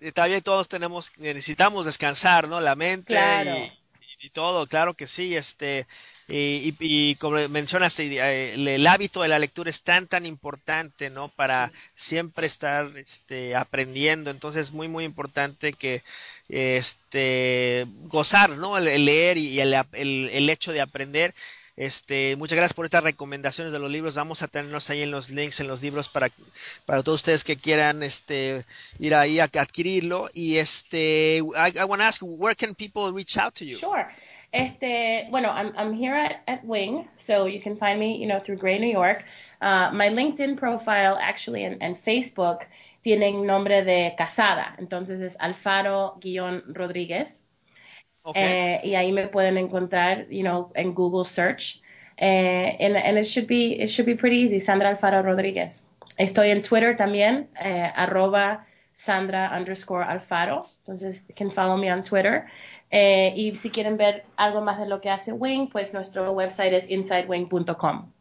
[0.00, 2.60] está, bien, todos tenemos, necesitamos descansar, ¿no?
[2.60, 5.86] La mente y, y, todo, claro que sí, este,
[6.28, 11.08] y, y, como mencionas, eh, el, el, hábito de la lectura es tan, tan importante,
[11.08, 11.28] ¿no?
[11.28, 16.02] Para siempre estar, este, aprendiendo, entonces es muy, muy importante que,
[16.50, 18.76] este, gozar, ¿no?
[18.76, 21.34] El, leer y el, el, el hecho de aprender
[21.78, 24.16] este, muchas gracias por estas recomendaciones de los libros.
[24.16, 26.28] Vamos a tenernos ahí en los links en los libros para,
[26.86, 28.64] para todos ustedes que quieran este,
[28.98, 30.28] ir ahí a adquirirlo.
[30.34, 33.78] Y este, I, I want to ask, where can people reach out to you?
[33.78, 34.08] Sure.
[34.50, 38.40] Este, bueno, I'm, I'm here at, at Wing, so you can find me, you know,
[38.40, 39.22] through Gray New York.
[39.60, 42.66] Uh, my LinkedIn profile, actually, and, and Facebook
[43.02, 47.44] tienen nombre de casada, entonces es Alfaro-Rodríguez.
[48.28, 48.42] Okay.
[48.42, 51.80] Eh, y ahí me pueden encontrar, you know, en Google search.
[52.18, 54.60] Eh, and, and it should be it should be pretty easy.
[54.60, 55.88] Sandra Alfaro Rodríguez.
[56.18, 60.64] Estoy en Twitter también, eh, arroba Sandra underscore Alfaro.
[60.78, 62.46] Entonces, can follow me on Twitter.
[62.90, 66.72] Eh, y si quieren ver algo más de lo que hace Wing, pues nuestro website
[66.72, 68.12] es insidewing.com.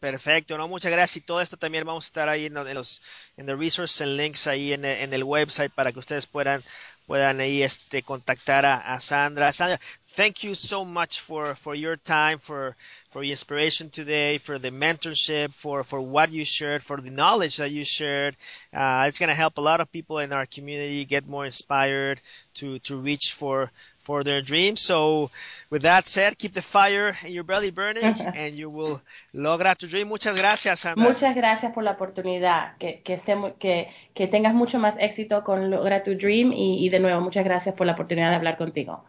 [0.00, 1.18] Perfecto, no, muchas gracias.
[1.18, 3.02] Y todo esto también vamos a estar ahí en, los
[3.36, 6.64] en the resources and links ahí en, en, el website para que ustedes puedan
[7.06, 9.52] puedan ahí este contactar a, a Sandra.
[9.52, 9.78] Sandra,
[10.16, 12.74] thank you so much for for your time, for
[13.10, 17.58] for your inspiration today, for the mentorship, for for what you shared, for the knowledge
[17.58, 18.36] that you shared.
[18.72, 22.22] Uh, it's to help a lot of people in our community get more inspired
[22.54, 23.70] to to reach for
[24.10, 24.80] for their dreams.
[24.80, 25.30] So,
[25.70, 28.98] with that said, keep the fire in your belly burning, and you will
[29.32, 30.08] lograr tu dream.
[30.08, 31.08] Muchas gracias, Sandra.
[31.08, 32.76] Muchas gracias por la oportunidad.
[32.78, 36.88] Que que esté, que que tengas mucho más éxito con Logra to Dream y, y
[36.88, 39.04] de nuevo muchas gracias por la oportunidad de hablar contigo.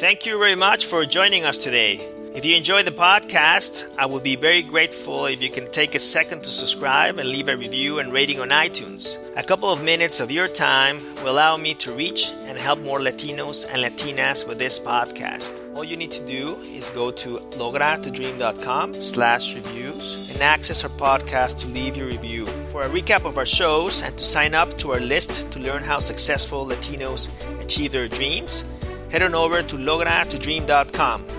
[0.00, 2.17] Thank you very much for joining us today.
[2.38, 5.98] If you enjoy the podcast, I would be very grateful if you can take a
[5.98, 9.18] second to subscribe and leave a review and rating on iTunes.
[9.36, 13.00] A couple of minutes of your time will allow me to reach and help more
[13.00, 15.74] Latinos and Latinas with this podcast.
[15.74, 21.62] All you need to do is go to logratodream.com slash reviews and access our podcast
[21.62, 22.46] to leave your review.
[22.46, 25.82] For a recap of our shows and to sign up to our list to learn
[25.82, 27.30] how successful Latinos
[27.60, 28.64] achieve their dreams,
[29.10, 31.37] head on over to logratodream.com.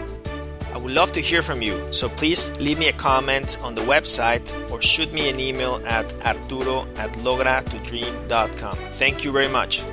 [0.73, 3.81] I would love to hear from you, so please leave me a comment on the
[3.81, 8.77] website or shoot me an email at arturo at logratodream.com.
[8.91, 9.83] Thank you very much.